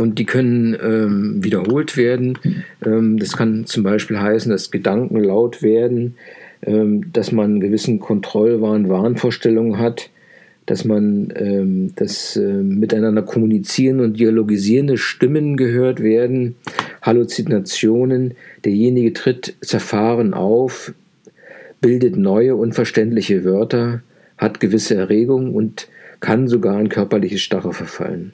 und 0.00 0.18
die 0.18 0.24
können 0.24 0.76
ähm, 0.82 1.44
wiederholt 1.44 1.96
werden. 1.96 2.38
Ähm, 2.84 3.18
das 3.18 3.36
kann 3.36 3.66
zum 3.66 3.82
Beispiel 3.82 4.18
heißen, 4.18 4.50
dass 4.50 4.70
Gedanken 4.70 5.22
laut 5.22 5.62
werden, 5.62 6.16
ähm, 6.62 7.12
dass 7.12 7.32
man 7.32 7.52
einen 7.52 7.60
gewissen 7.60 8.00
Kontrollwahn, 8.00 8.88
Wahnvorstellungen 8.88 9.78
hat, 9.78 10.10
dass 10.66 10.84
man 10.84 11.32
ähm, 11.36 11.92
das 11.96 12.36
äh, 12.36 12.40
miteinander 12.40 13.22
kommunizieren 13.22 14.00
und 14.00 14.18
dialogisierende 14.18 14.96
Stimmen 14.96 15.56
gehört 15.56 16.02
werden, 16.02 16.56
Halluzinationen, 17.02 18.34
derjenige 18.64 19.12
tritt 19.12 19.56
zerfahren 19.60 20.32
auf, 20.32 20.92
bildet 21.80 22.16
neue 22.16 22.56
unverständliche 22.56 23.44
Wörter, 23.44 24.02
hat 24.38 24.60
gewisse 24.60 24.94
Erregung 24.94 25.54
und 25.54 25.88
kann 26.20 26.48
sogar 26.48 26.80
in 26.80 26.88
körperliche 26.88 27.38
Starre 27.38 27.72
verfallen. 27.72 28.32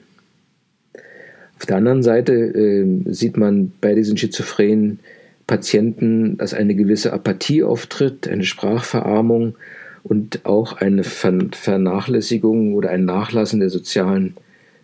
Auf 1.57 1.65
der 1.65 1.77
anderen 1.77 2.03
Seite 2.03 2.33
äh, 2.33 2.85
sieht 3.11 3.37
man 3.37 3.71
bei 3.81 3.95
diesen 3.95 4.17
schizophrenen 4.17 4.99
Patienten, 5.47 6.37
dass 6.37 6.53
eine 6.53 6.75
gewisse 6.75 7.13
Apathie 7.13 7.63
auftritt, 7.63 8.27
eine 8.27 8.43
Sprachverarmung 8.43 9.55
und 10.03 10.45
auch 10.45 10.73
eine 10.73 11.03
Vernachlässigung 11.03 12.75
oder 12.75 12.91
ein 12.91 13.05
Nachlassen 13.05 13.59
der 13.59 13.69
sozialen 13.69 14.35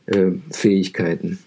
äh, 0.07 0.31
Fähigkeiten. 0.51 1.39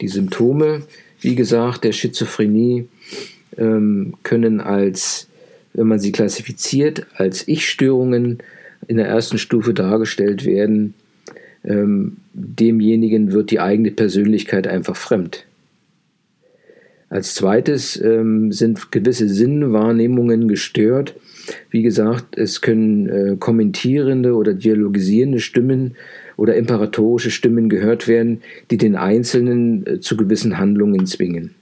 Die 0.00 0.08
Symptome, 0.08 0.82
wie 1.20 1.34
gesagt, 1.34 1.84
der 1.84 1.92
Schizophrenie 1.92 2.86
ähm, 3.58 4.14
können 4.22 4.60
als, 4.60 5.28
wenn 5.74 5.88
man 5.88 5.98
sie 5.98 6.12
klassifiziert, 6.12 7.06
als 7.16 7.46
Ich-Störungen 7.48 8.38
in 8.86 8.96
der 8.96 9.08
ersten 9.08 9.38
Stufe 9.38 9.74
dargestellt 9.74 10.44
werden, 10.44 10.94
ähm, 11.64 12.18
demjenigen 12.32 13.32
wird 13.32 13.50
die 13.50 13.60
eigene 13.60 13.90
Persönlichkeit 13.90 14.66
einfach 14.66 14.96
fremd. 14.96 15.46
Als 17.10 17.34
zweites 17.34 18.00
ähm, 18.00 18.52
sind 18.52 18.92
gewisse 18.92 19.28
Sinnwahrnehmungen 19.28 20.46
gestört. 20.46 21.16
Wie 21.68 21.82
gesagt, 21.82 22.38
es 22.38 22.60
können 22.60 23.08
äh, 23.08 23.36
kommentierende 23.36 24.34
oder 24.34 24.54
dialogisierende 24.54 25.40
Stimmen 25.40 25.96
oder 26.36 26.54
imperatorische 26.54 27.32
Stimmen 27.32 27.68
gehört 27.68 28.06
werden, 28.06 28.42
die 28.70 28.78
den 28.78 28.94
Einzelnen 28.94 29.84
äh, 29.86 30.00
zu 30.00 30.16
gewissen 30.16 30.58
Handlungen 30.58 31.04
zwingen. 31.06 31.54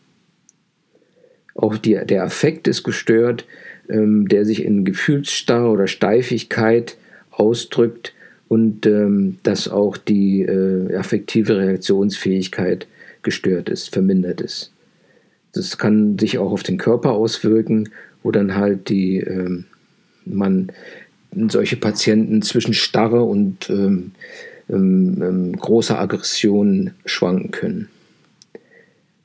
Auch 1.55 1.79
die, 1.79 1.99
der 2.07 2.25
Affekt 2.25 2.69
ist 2.69 2.85
gestört, 2.85 3.47
ähm, 3.89 4.29
der 4.29 4.45
sich 4.45 4.63
in 4.63 4.85
Gefühlsstarre 4.85 5.71
oder 5.71 5.87
Steifigkeit 5.87 6.99
ausdrückt, 7.31 8.13
und 8.49 8.87
ähm, 8.87 9.39
dass 9.43 9.69
auch 9.69 9.97
die 9.97 10.43
äh, 10.43 10.95
affektive 10.97 11.59
Reaktionsfähigkeit 11.59 12.87
gestört 13.23 13.69
ist, 13.69 13.93
vermindert 13.93 14.41
ist. 14.41 14.73
Das 15.53 15.77
kann 15.79 16.19
sich 16.19 16.39
auch 16.39 16.53
auf 16.53 16.63
den 16.63 16.79
Körper 16.79 17.13
auswirken, 17.13 17.91
wo 18.23 18.31
dann 18.31 18.55
halt 18.55 18.89
die 18.89 19.19
ähm, 19.19 19.65
man 20.25 20.73
solche 21.49 21.77
Patienten 21.77 22.43
zwischen 22.43 22.75
Starre 22.75 23.23
und 23.23 23.69
ähm, 23.71 24.13
ähm, 24.71 25.23
ähm 25.23 25.57
großer 25.57 25.99
Aggression 25.99 26.93
schwanken 27.05 27.51
können. 27.51 27.89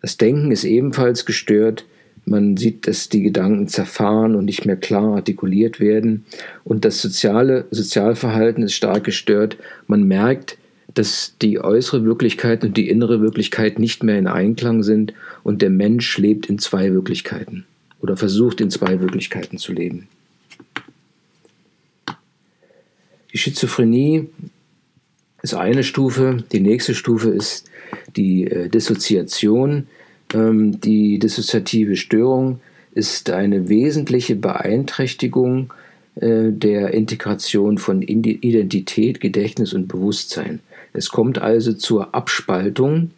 Das 0.01 0.17
Denken 0.17 0.51
ist 0.51 0.65
ebenfalls 0.65 1.25
gestört, 1.25 1.85
man 2.25 2.57
sieht, 2.57 2.87
dass 2.87 3.09
die 3.09 3.21
Gedanken 3.21 3.67
zerfahren 3.67 4.35
und 4.35 4.45
nicht 4.45 4.65
mehr 4.65 4.77
klar 4.77 5.15
artikuliert 5.15 5.79
werden. 5.79 6.25
Und 6.63 6.85
das 6.85 7.01
soziale 7.01 7.65
Sozialverhalten 7.71 8.63
ist 8.63 8.73
stark 8.73 9.03
gestört. 9.03 9.57
Man 9.87 10.03
merkt, 10.03 10.57
dass 10.93 11.35
die 11.41 11.59
äußere 11.59 12.05
Wirklichkeit 12.05 12.63
und 12.63 12.77
die 12.77 12.89
innere 12.89 13.21
Wirklichkeit 13.21 13.79
nicht 13.79 14.03
mehr 14.03 14.17
in 14.17 14.27
Einklang 14.27 14.83
sind 14.83 15.13
und 15.43 15.61
der 15.61 15.69
Mensch 15.69 16.17
lebt 16.17 16.47
in 16.47 16.59
zwei 16.59 16.93
Wirklichkeiten 16.93 17.65
oder 17.99 18.15
versucht 18.15 18.61
in 18.61 18.69
zwei 18.69 18.99
Wirklichkeiten 18.99 19.57
zu 19.57 19.73
leben. 19.73 20.07
Die 23.33 23.37
Schizophrenie 23.37 24.29
ist 25.41 25.55
eine 25.55 25.83
Stufe, 25.83 26.43
die 26.51 26.59
nächste 26.59 26.93
Stufe 26.93 27.29
ist 27.29 27.69
die 28.15 28.45
äh, 28.45 28.69
Dissoziation. 28.69 29.87
Ähm, 30.33 30.79
die 30.79 31.19
dissoziative 31.19 31.95
Störung 31.95 32.59
ist 32.93 33.29
eine 33.29 33.69
wesentliche 33.69 34.35
Beeinträchtigung 34.35 35.73
äh, 36.15 36.51
der 36.51 36.93
Integration 36.93 37.77
von 37.77 38.01
Identität, 38.01 39.19
Gedächtnis 39.19 39.73
und 39.73 39.87
Bewusstsein. 39.87 40.59
Es 40.93 41.09
kommt 41.09 41.39
also 41.39 41.73
zur 41.73 42.13
Abspaltung, 42.13 43.11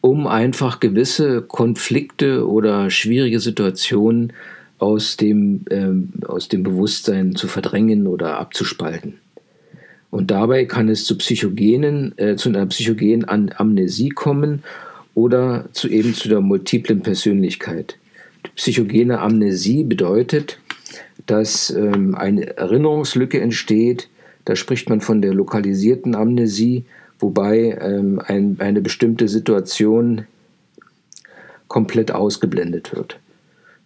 um 0.00 0.26
einfach 0.26 0.80
gewisse 0.80 1.42
Konflikte 1.42 2.48
oder 2.48 2.90
schwierige 2.90 3.40
Situationen 3.40 4.32
aus 4.78 5.16
dem, 5.16 5.64
ähm, 5.70 6.10
aus 6.26 6.48
dem 6.48 6.62
Bewusstsein 6.62 7.34
zu 7.34 7.48
verdrängen 7.48 8.06
oder 8.06 8.38
abzuspalten. 8.38 9.14
Und 10.10 10.30
dabei 10.30 10.64
kann 10.64 10.88
es 10.88 11.04
zu 11.04 11.16
psychogenen, 11.18 12.16
äh, 12.18 12.36
zu 12.36 12.48
einer 12.48 12.66
psychogenen 12.66 13.24
Amnesie 13.56 14.10
kommen 14.10 14.62
oder 15.16 15.64
zu 15.72 15.88
eben 15.88 16.14
zu 16.14 16.28
der 16.28 16.42
multiplen 16.42 17.00
Persönlichkeit. 17.00 17.96
Die 18.44 18.50
psychogene 18.54 19.18
Amnesie 19.18 19.82
bedeutet, 19.82 20.60
dass 21.24 21.70
ähm, 21.70 22.14
eine 22.14 22.58
Erinnerungslücke 22.58 23.40
entsteht. 23.40 24.08
Da 24.44 24.54
spricht 24.54 24.90
man 24.90 25.00
von 25.00 25.22
der 25.22 25.32
lokalisierten 25.32 26.14
Amnesie, 26.14 26.84
wobei 27.18 27.78
ähm, 27.80 28.20
ein, 28.24 28.56
eine 28.60 28.82
bestimmte 28.82 29.26
Situation 29.26 30.26
komplett 31.66 32.12
ausgeblendet 32.12 32.94
wird. 32.94 33.18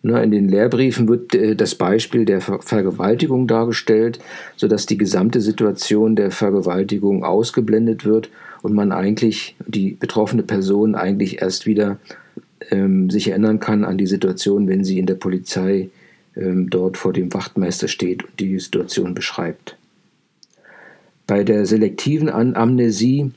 Ne, 0.03 0.21
in 0.25 0.33
den 0.33 0.49
Lehrbriefen 0.49 1.09
wird 1.09 1.33
äh, 1.37 1.55
das 1.55 1.77
Beispiel 1.77 2.25
der 2.25 2.41
Ver 2.41 2.61
Vergewaltigung 2.61 3.47
dargestellt, 3.47 4.19
sodass 4.57 4.87
die 4.87 4.99
gesamte 4.99 5.41
Situation 5.41 6.17
der 6.17 6.33
Vergewaltigung 6.33 7.23
ausgeblendet 7.23 8.05
wird 8.05 8.31
und 8.63 8.75
man 8.75 8.93
eigentlich, 8.93 9.57
die 9.67 9.93
betroffene 9.93 10.43
Person 10.43 10.95
eigentlich 10.95 11.41
erst 11.41 11.67
wieder 11.67 11.99
ähm, 12.71 13.11
sich 13.11 13.29
erinnern 13.29 13.61
kann 13.61 13.85
an 13.85 13.99
die 13.99 14.07
Situation, 14.07 14.69
wenn 14.69 14.85
sie 14.85 14.99
in 14.99 15.07
der 15.07 15.15
Polizei 15.15 15.91
ähm, 16.37 16.71
dort 16.71 16.97
vor 16.97 17.13
dem 17.13 17.33
Wachtmeister 17.33 17.89
steht 17.89 18.25
und 18.25 18.39
die 18.39 18.59
Situation 18.59 19.15
beschreibt. 19.15 19.77
Bei 21.27 21.45
der 21.45 21.65
selektiven 21.65 22.29
Amnesie, 22.29 23.31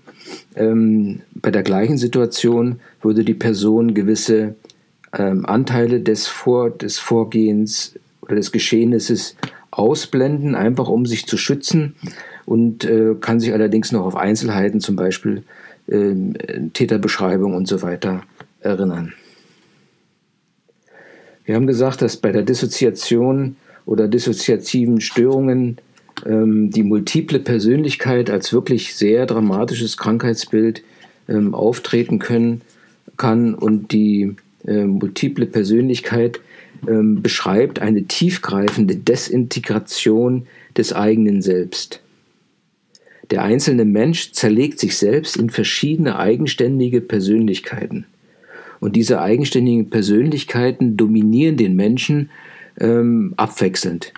ähm, 0.56 1.22
bei 1.36 1.52
der 1.52 1.64
gleichen 1.64 1.98
Situation, 1.98 2.80
würde 3.02 3.24
die 3.24 3.34
Person 3.34 3.94
gewisse 3.94 4.56
ähm, 5.18 5.46
Anteile 5.46 6.02
des, 6.02 6.28
Vor 6.28 6.72
des 6.72 6.98
Vorgehens 6.98 7.96
oder 8.22 8.36
des 8.36 8.52
Geschehnisses 8.52 9.36
ausblenden, 9.70 10.56
einfach 10.56 10.90
um 10.90 11.06
sich 11.06 11.26
zu 11.28 11.38
schützen 11.38 11.96
und 12.46 12.86
äh, 12.86 13.16
kann 13.20 13.40
sich 13.40 13.54
allerdings 13.54 13.92
noch 13.92 14.06
auf 14.06 14.16
Einzelheiten, 14.16 14.80
zum 14.80 14.96
Beispiel 14.96 15.44
äh, 15.88 16.14
Täterbeschreibung 16.74 17.54
und 17.56 17.68
so 17.68 17.82
weiter, 17.82 18.24
erinnern. 18.62 19.14
Wir 21.46 21.56
haben 21.56 21.68
gesagt, 21.68 22.02
dass 22.02 22.18
bei 22.18 22.32
der 22.32 22.44
Dissoziation 22.44 23.58
oder 23.86 24.08
dissoziativen 24.08 25.02
Störungen 25.02 25.78
ähm, 26.26 26.70
die 26.72 26.84
multiple 26.84 27.40
Persönlichkeit 27.40 28.30
als 28.30 28.54
wirklich 28.54 28.96
sehr 28.96 29.26
dramatisches 29.26 29.98
Krankheitsbild 29.98 30.84
ähm, 31.28 31.54
auftreten 31.54 32.20
können 32.20 32.62
kann 33.18 33.54
und 33.54 33.92
die 33.92 34.36
äh, 34.66 34.86
multiple 34.86 35.46
Persönlichkeit 35.46 36.40
ähm, 36.88 37.22
beschreibt 37.22 37.80
eine 37.80 38.04
tiefgreifende 38.04 38.96
Desintegration 38.96 40.48
des 40.78 40.94
eigenen 40.94 41.42
Selbst. 41.42 42.03
Der 43.32 43.44
einzelne 43.44 43.86
Mensch 43.86 44.32
zerlegt 44.32 44.80
sich 44.80 44.98
selbst 44.98 45.38
in 45.38 45.50
verschiedene 45.50 46.20
eigenständige 46.20 47.02
Persönlichkeiten. 47.02 48.06
Und 48.80 48.96
diese 48.96 49.22
eigenständigen 49.22 49.90
Persönlichkeiten 49.90 50.98
dominieren 50.98 51.56
den 51.56 51.76
Menschen 51.76 52.30
ähm, 52.80 53.34
abwechselnd, 53.38 54.14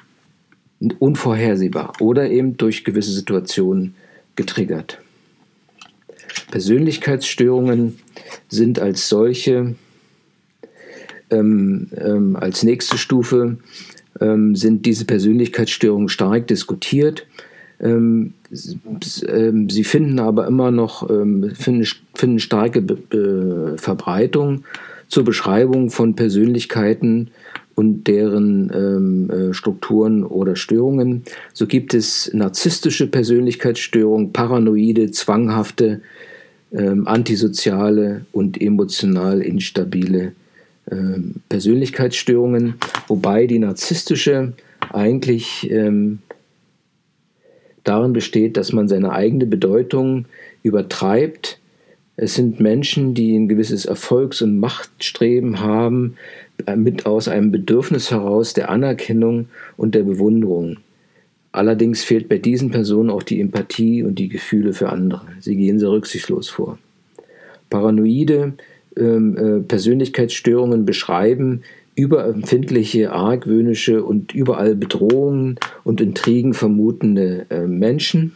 unvorhersehbar 1.00 1.94
oder 2.00 2.30
eben 2.32 2.58
durch 2.58 2.84
gewisse 2.84 3.12
Situationen 3.12 3.94
getriggert. 4.36 5.00
Persönlichkeitsstörungen 6.50 8.00
sind 8.50 8.80
als 8.80 9.08
solche 9.08 9.76
ähm, 11.30 11.90
ähm, 11.98 12.36
als 12.36 12.64
nächste 12.64 12.98
Stufe 12.98 13.58
ähm, 14.22 14.56
sind 14.56 14.86
diese 14.86 15.06
Persönlichkeitsstörungen 15.06 16.10
stark 16.10 16.48
diskutiert. 16.48 17.26
Ähm, 17.80 18.34
ähm, 19.28 19.70
sie 19.70 19.84
finden 19.84 20.20
aber 20.20 20.48
immer 20.48 20.72
noch 20.72 21.10
ähm, 21.10 21.52
finden, 21.56 21.86
finden 22.14 22.40
starke 22.40 22.82
Be 22.82 23.76
Verbreitung 23.78 24.64
zur 25.08 25.24
Beschreibung 25.24 25.90
von 25.90 26.16
Persönlichkeiten 26.16 27.30
und 27.76 28.06
deren 28.08 28.72
ähm, 28.74 29.30
äh, 29.30 29.54
Strukturen 29.54 30.24
oder 30.24 30.56
Störungen. 30.56 31.24
So 31.54 31.68
gibt 31.68 31.94
es 31.94 32.32
narzisstische 32.34 33.08
Persönlichkeitsstörungen, 33.08 34.32
paranoide, 34.32 35.12
zwanghafte, 35.12 36.02
antisoziale 37.06 38.26
und 38.34 38.60
emotional 38.60 39.42
instabile 39.42 40.34
Persönlichkeitsstörungen, 41.48 42.74
wobei 43.08 43.48
die 43.48 43.60
narzisstische 43.60 44.52
eigentlich 44.92 45.70
ähm, 45.72 46.20
darin 47.86 48.14
besteht, 48.14 48.58
dass 48.58 48.74
man 48.74 48.88
seine 48.88 49.12
eigene 49.12 49.46
Bedeutung 49.46 50.26
übertreibt. 50.64 51.60
Es 52.18 52.36
sind 52.36 52.60
Menschen, 52.60 53.14
die 53.14 53.36
ein 53.36 53.48
gewisses 53.48 53.86
Erfolgs- 53.86 54.42
und 54.42 54.60
Machtstreben 54.60 55.60
haben, 55.60 56.16
äh, 56.66 56.76
mit 56.76 57.06
aus 57.06 57.28
einem 57.28 57.52
Bedürfnis 57.52 58.12
heraus 58.12 58.54
der 58.54 58.70
Anerkennung 58.70 59.48
und 59.78 59.96
der 59.96 60.04
Bewunderung. 60.04 60.78
Allerdings 61.52 62.04
fehlt 62.04 62.28
bei 62.28 62.38
diesen 62.38 62.72
Personen 62.72 63.10
auch 63.10 63.24
die 63.24 63.40
Empathie 63.40 64.04
und 64.04 64.20
die 64.20 64.28
Gefühle 64.28 64.74
für 64.74 64.90
andere. 64.90 65.22
Sie 65.40 65.56
gehen 65.56 65.80
sehr 65.80 65.90
rücksichtslos 65.90 66.50
vor. 66.50 66.78
Paranoide 67.70 68.54
ähm, 68.98 69.38
äh, 69.38 69.60
Persönlichkeitsstörungen 69.62 70.86
beschreiben, 70.86 71.62
überempfindliche, 71.96 73.12
argwöhnische 73.12 74.04
und 74.04 74.34
überall 74.36 74.76
Bedrohungen 74.76 75.58
und 75.84 76.02
Intrigen 76.02 76.54
vermutende 76.54 77.46
äh, 77.50 77.66
Menschen. 77.66 78.34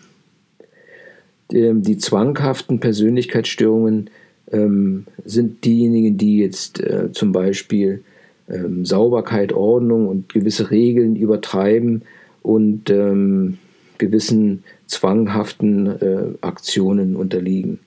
Ähm, 1.51 1.83
die 1.83 1.97
zwanghaften 1.97 2.79
Persönlichkeitsstörungen 2.79 4.09
ähm, 4.51 5.05
sind 5.25 5.65
diejenigen, 5.65 6.17
die 6.17 6.39
jetzt 6.39 6.79
äh, 6.79 7.11
zum 7.11 7.31
Beispiel 7.31 8.03
ähm, 8.49 8.85
Sauberkeit, 8.85 9.53
Ordnung 9.53 10.07
und 10.07 10.33
gewisse 10.33 10.71
Regeln 10.71 11.15
übertreiben 11.15 12.03
und 12.41 12.89
ähm, 12.89 13.57
gewissen 13.97 14.63
zwanghaften 14.85 15.87
äh, 15.87 16.23
Aktionen 16.41 17.15
unterliegen. 17.15 17.79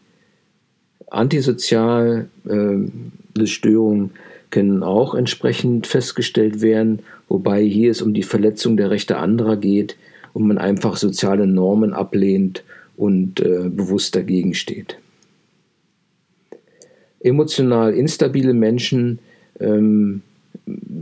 Antisoziale 1.10 2.28
äh, 2.46 3.46
Störungen 3.46 4.10
können 4.52 4.84
auch 4.84 5.14
entsprechend 5.14 5.88
festgestellt 5.88 6.60
werden, 6.60 7.00
wobei 7.28 7.64
hier 7.64 7.90
es 7.90 8.02
um 8.02 8.14
die 8.14 8.22
Verletzung 8.22 8.76
der 8.76 8.90
Rechte 8.90 9.16
anderer 9.16 9.56
geht 9.56 9.96
und 10.34 10.46
man 10.46 10.58
einfach 10.58 10.96
soziale 10.96 11.48
Normen 11.48 11.92
ablehnt 11.92 12.62
und 12.96 13.40
äh, 13.40 13.68
bewusst 13.68 14.14
dagegen 14.14 14.54
steht. 14.54 14.98
Emotional 17.20 17.94
instabile 17.94 18.52
Menschen 18.52 19.18
ähm, 19.58 20.22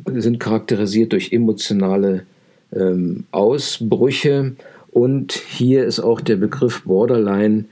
sind 0.07 0.39
charakterisiert 0.39 1.13
durch 1.13 1.33
emotionale 1.33 2.25
ähm, 2.73 3.25
Ausbrüche 3.33 4.55
und 4.93 5.33
hier 5.33 5.85
ist 5.85 5.99
auch 5.99 6.21
der 6.21 6.37
Begriff 6.37 6.83
Borderline 6.85 7.65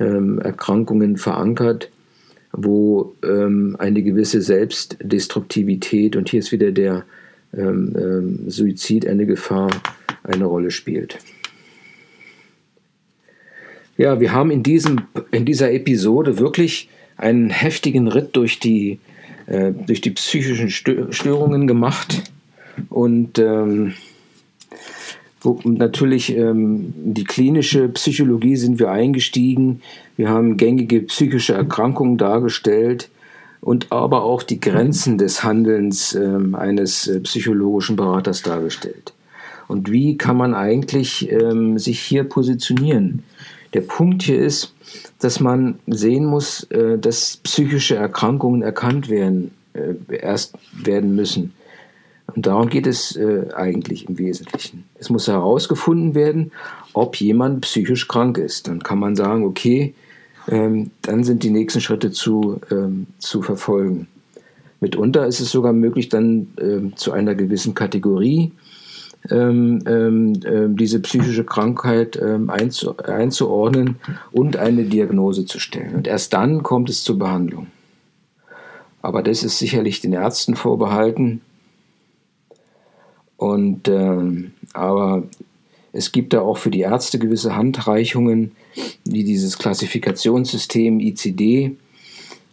ähm, 0.00 0.42
verankert, 1.16 1.91
wo 2.52 3.14
ähm, 3.24 3.76
eine 3.78 4.02
gewisse 4.02 4.42
Selbstdestruktivität 4.42 6.16
und 6.16 6.28
hier 6.28 6.40
ist 6.40 6.52
wieder 6.52 6.70
der 6.70 7.04
ähm, 7.56 7.94
ähm, 7.96 8.50
Suizid 8.50 9.06
eine 9.06 9.26
Gefahr 9.26 9.70
eine 10.22 10.44
Rolle 10.44 10.70
spielt. 10.70 11.18
Ja, 13.96 14.20
wir 14.20 14.32
haben 14.32 14.50
in, 14.50 14.62
diesem, 14.62 15.02
in 15.30 15.44
dieser 15.44 15.72
Episode 15.72 16.38
wirklich 16.38 16.88
einen 17.16 17.50
heftigen 17.50 18.08
Ritt 18.08 18.36
durch 18.36 18.58
die, 18.58 18.98
äh, 19.46 19.72
durch 19.72 20.00
die 20.00 20.10
psychischen 20.10 20.70
Störungen 20.70 21.66
gemacht 21.66 22.22
und 22.88 23.38
ähm, 23.38 23.94
wo 25.42 25.58
natürlich 25.64 26.36
ähm, 26.36 26.94
die 26.96 27.24
klinische 27.24 27.88
Psychologie 27.88 28.56
sind 28.56 28.78
wir 28.78 28.90
eingestiegen. 28.90 29.82
Wir 30.16 30.28
haben 30.28 30.56
gängige 30.56 31.02
psychische 31.02 31.54
Erkrankungen 31.54 32.16
dargestellt 32.16 33.10
und 33.60 33.90
aber 33.90 34.22
auch 34.22 34.42
die 34.42 34.60
Grenzen 34.60 35.18
des 35.18 35.42
Handelns 35.42 36.14
ähm, 36.14 36.54
eines 36.54 37.08
äh, 37.08 37.20
psychologischen 37.20 37.96
Beraters 37.96 38.42
dargestellt. 38.42 39.12
Und 39.68 39.90
wie 39.90 40.16
kann 40.16 40.36
man 40.36 40.54
eigentlich 40.54 41.30
ähm, 41.30 41.78
sich 41.78 42.00
hier 42.00 42.24
positionieren? 42.24 43.22
Der 43.74 43.80
Punkt 43.80 44.22
hier 44.22 44.38
ist, 44.38 44.74
dass 45.18 45.40
man 45.40 45.78
sehen 45.86 46.26
muss, 46.26 46.64
äh, 46.64 46.98
dass 46.98 47.38
psychische 47.38 47.96
Erkrankungen 47.96 48.62
erkannt 48.62 49.08
werden, 49.08 49.52
äh, 49.72 49.94
erst 50.14 50.54
werden 50.72 51.14
müssen. 51.14 51.54
Und 52.34 52.46
darum 52.46 52.68
geht 52.68 52.86
es 52.86 53.16
äh, 53.16 53.48
eigentlich 53.54 54.08
im 54.08 54.18
Wesentlichen. 54.18 54.84
Es 54.94 55.10
muss 55.10 55.28
herausgefunden 55.28 56.14
werden, 56.14 56.52
ob 56.92 57.16
jemand 57.16 57.62
psychisch 57.62 58.08
krank 58.08 58.38
ist. 58.38 58.68
Dann 58.68 58.82
kann 58.82 58.98
man 58.98 59.16
sagen, 59.16 59.44
okay, 59.44 59.94
ähm, 60.48 60.90
dann 61.02 61.24
sind 61.24 61.42
die 61.42 61.50
nächsten 61.50 61.80
Schritte 61.80 62.10
zu, 62.10 62.60
ähm, 62.70 63.06
zu 63.18 63.42
verfolgen. 63.42 64.08
Mitunter 64.80 65.26
ist 65.26 65.40
es 65.40 65.50
sogar 65.50 65.72
möglich, 65.72 66.08
dann 66.08 66.48
ähm, 66.60 66.96
zu 66.96 67.12
einer 67.12 67.34
gewissen 67.34 67.74
Kategorie 67.74 68.52
ähm, 69.30 69.84
ähm, 69.86 70.40
ähm, 70.44 70.76
diese 70.76 70.98
psychische 70.98 71.44
Krankheit 71.44 72.20
einzu 72.20 72.96
einzuordnen 72.96 73.96
und 74.32 74.56
eine 74.56 74.82
Diagnose 74.84 75.44
zu 75.44 75.60
stellen. 75.60 75.94
Und 75.94 76.08
erst 76.08 76.32
dann 76.32 76.64
kommt 76.64 76.90
es 76.90 77.04
zur 77.04 77.18
Behandlung. 77.18 77.68
Aber 79.00 79.22
das 79.22 79.44
ist 79.44 79.58
sicherlich 79.58 80.00
den 80.00 80.12
Ärzten 80.12 80.56
vorbehalten. 80.56 81.40
Und 83.42 83.88
ähm, 83.88 84.52
aber 84.72 85.24
es 85.92 86.12
gibt 86.12 86.32
da 86.32 86.42
auch 86.42 86.58
für 86.58 86.70
die 86.70 86.82
Ärzte 86.82 87.18
gewisse 87.18 87.56
Handreichungen, 87.56 88.52
wie 89.04 89.24
dieses 89.24 89.58
Klassifikationssystem 89.58 91.00
ICD, 91.00 91.72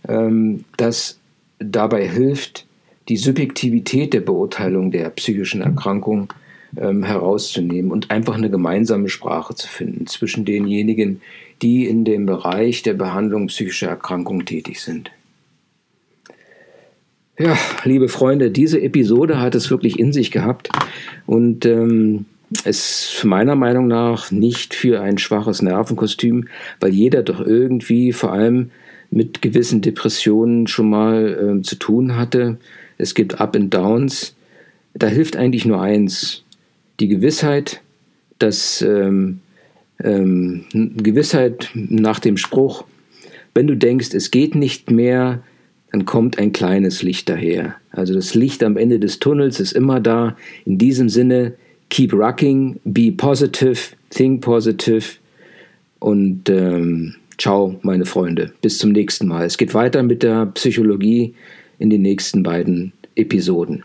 ähm, 0.08 0.66
das 0.78 1.20
dabei 1.60 2.08
hilft, 2.08 2.66
die 3.08 3.18
Subjektivität 3.18 4.14
der 4.14 4.22
Beurteilung 4.22 4.90
der 4.90 5.12
psychischen 5.12 5.62
Erkrankung 5.62 6.34
ähm, 6.76 7.04
herauszunehmen 7.04 7.92
und 7.92 8.10
einfach 8.10 8.34
eine 8.34 8.50
gemeinsame 8.50 9.10
Sprache 9.10 9.54
zu 9.54 9.68
finden 9.68 10.08
zwischen 10.08 10.44
denjenigen, 10.44 11.22
die 11.62 11.86
in 11.86 12.04
dem 12.04 12.26
Bereich 12.26 12.82
der 12.82 12.96
Behandlung 12.96 13.46
psychischer 13.46 13.90
Erkrankungen 13.90 14.48
tätig 14.48 14.82
sind. 14.82 15.12
Ja, 17.42 17.58
liebe 17.86 18.10
Freunde, 18.10 18.52
diese 18.52 18.82
Episode 18.82 19.40
hat 19.40 19.56
es 19.56 19.72
wirklich 19.72 19.98
in 19.98 20.12
sich 20.12 20.30
gehabt 20.30 20.68
und 21.26 21.66
ähm, 21.66 22.26
ist 22.66 23.22
meiner 23.24 23.56
Meinung 23.56 23.88
nach 23.88 24.30
nicht 24.30 24.74
für 24.74 25.00
ein 25.00 25.18
schwaches 25.18 25.62
Nervenkostüm, 25.62 26.50
weil 26.82 26.94
jeder 26.94 27.24
doch 27.24 27.40
irgendwie 27.40 28.12
vor 28.12 28.34
allem 28.34 28.72
mit 29.10 29.42
gewissen 29.42 29.80
Depressionen 29.80 30.68
schon 30.68 30.90
mal 30.90 31.60
äh, 31.60 31.62
zu 31.62 31.78
tun 31.78 32.18
hatte. 32.18 32.58
Es 32.98 33.16
gibt 33.16 33.40
Up 33.40 33.56
and 33.56 33.74
Downs. 33.74 34.36
da 34.94 35.08
hilft 35.08 35.38
eigentlich 35.38 35.64
nur 35.64 35.82
eins, 35.82 36.44
die 37.00 37.08
Gewissheit, 37.08 37.80
dass 38.40 38.82
ähm, 38.82 39.40
ähm, 40.04 40.66
Gewissheit 40.74 41.70
nach 41.74 42.20
dem 42.20 42.36
Spruch, 42.36 42.84
wenn 43.54 43.68
du 43.68 43.78
denkst, 43.78 44.10
es 44.14 44.30
geht 44.30 44.56
nicht 44.56 44.92
mehr, 44.92 45.42
dann 45.92 46.06
kommt 46.06 46.38
ein 46.38 46.52
kleines 46.52 47.02
Licht 47.02 47.30
daher. 47.30 47.76
Also 47.92 48.14
das 48.14 48.36
Licht 48.36 48.64
am 48.64 48.78
Ende 48.78 49.00
des 49.00 49.20
Tunnels 49.20 49.60
ist 49.60 49.72
immer 49.72 50.00
da. 50.00 50.38
In 50.66 50.78
diesem 50.78 51.10
Sinne, 51.10 51.54
keep 51.90 52.14
rocking, 52.14 52.80
be 52.84 53.12
positive, 53.12 53.96
think 54.10 54.42
positive 54.42 55.18
und 56.00 56.50
ähm, 56.50 57.16
ciao, 57.38 57.80
meine 57.82 58.06
Freunde. 58.06 58.52
Bis 58.62 58.78
zum 58.78 58.92
nächsten 58.92 59.28
Mal. 59.28 59.46
Es 59.46 59.58
geht 59.58 59.74
weiter 59.74 60.04
mit 60.04 60.24
der 60.24 60.46
Psychologie 60.48 61.34
in 61.80 61.90
den 61.90 62.02
nächsten 62.02 62.44
beiden 62.44 62.94
Episoden. 63.16 63.84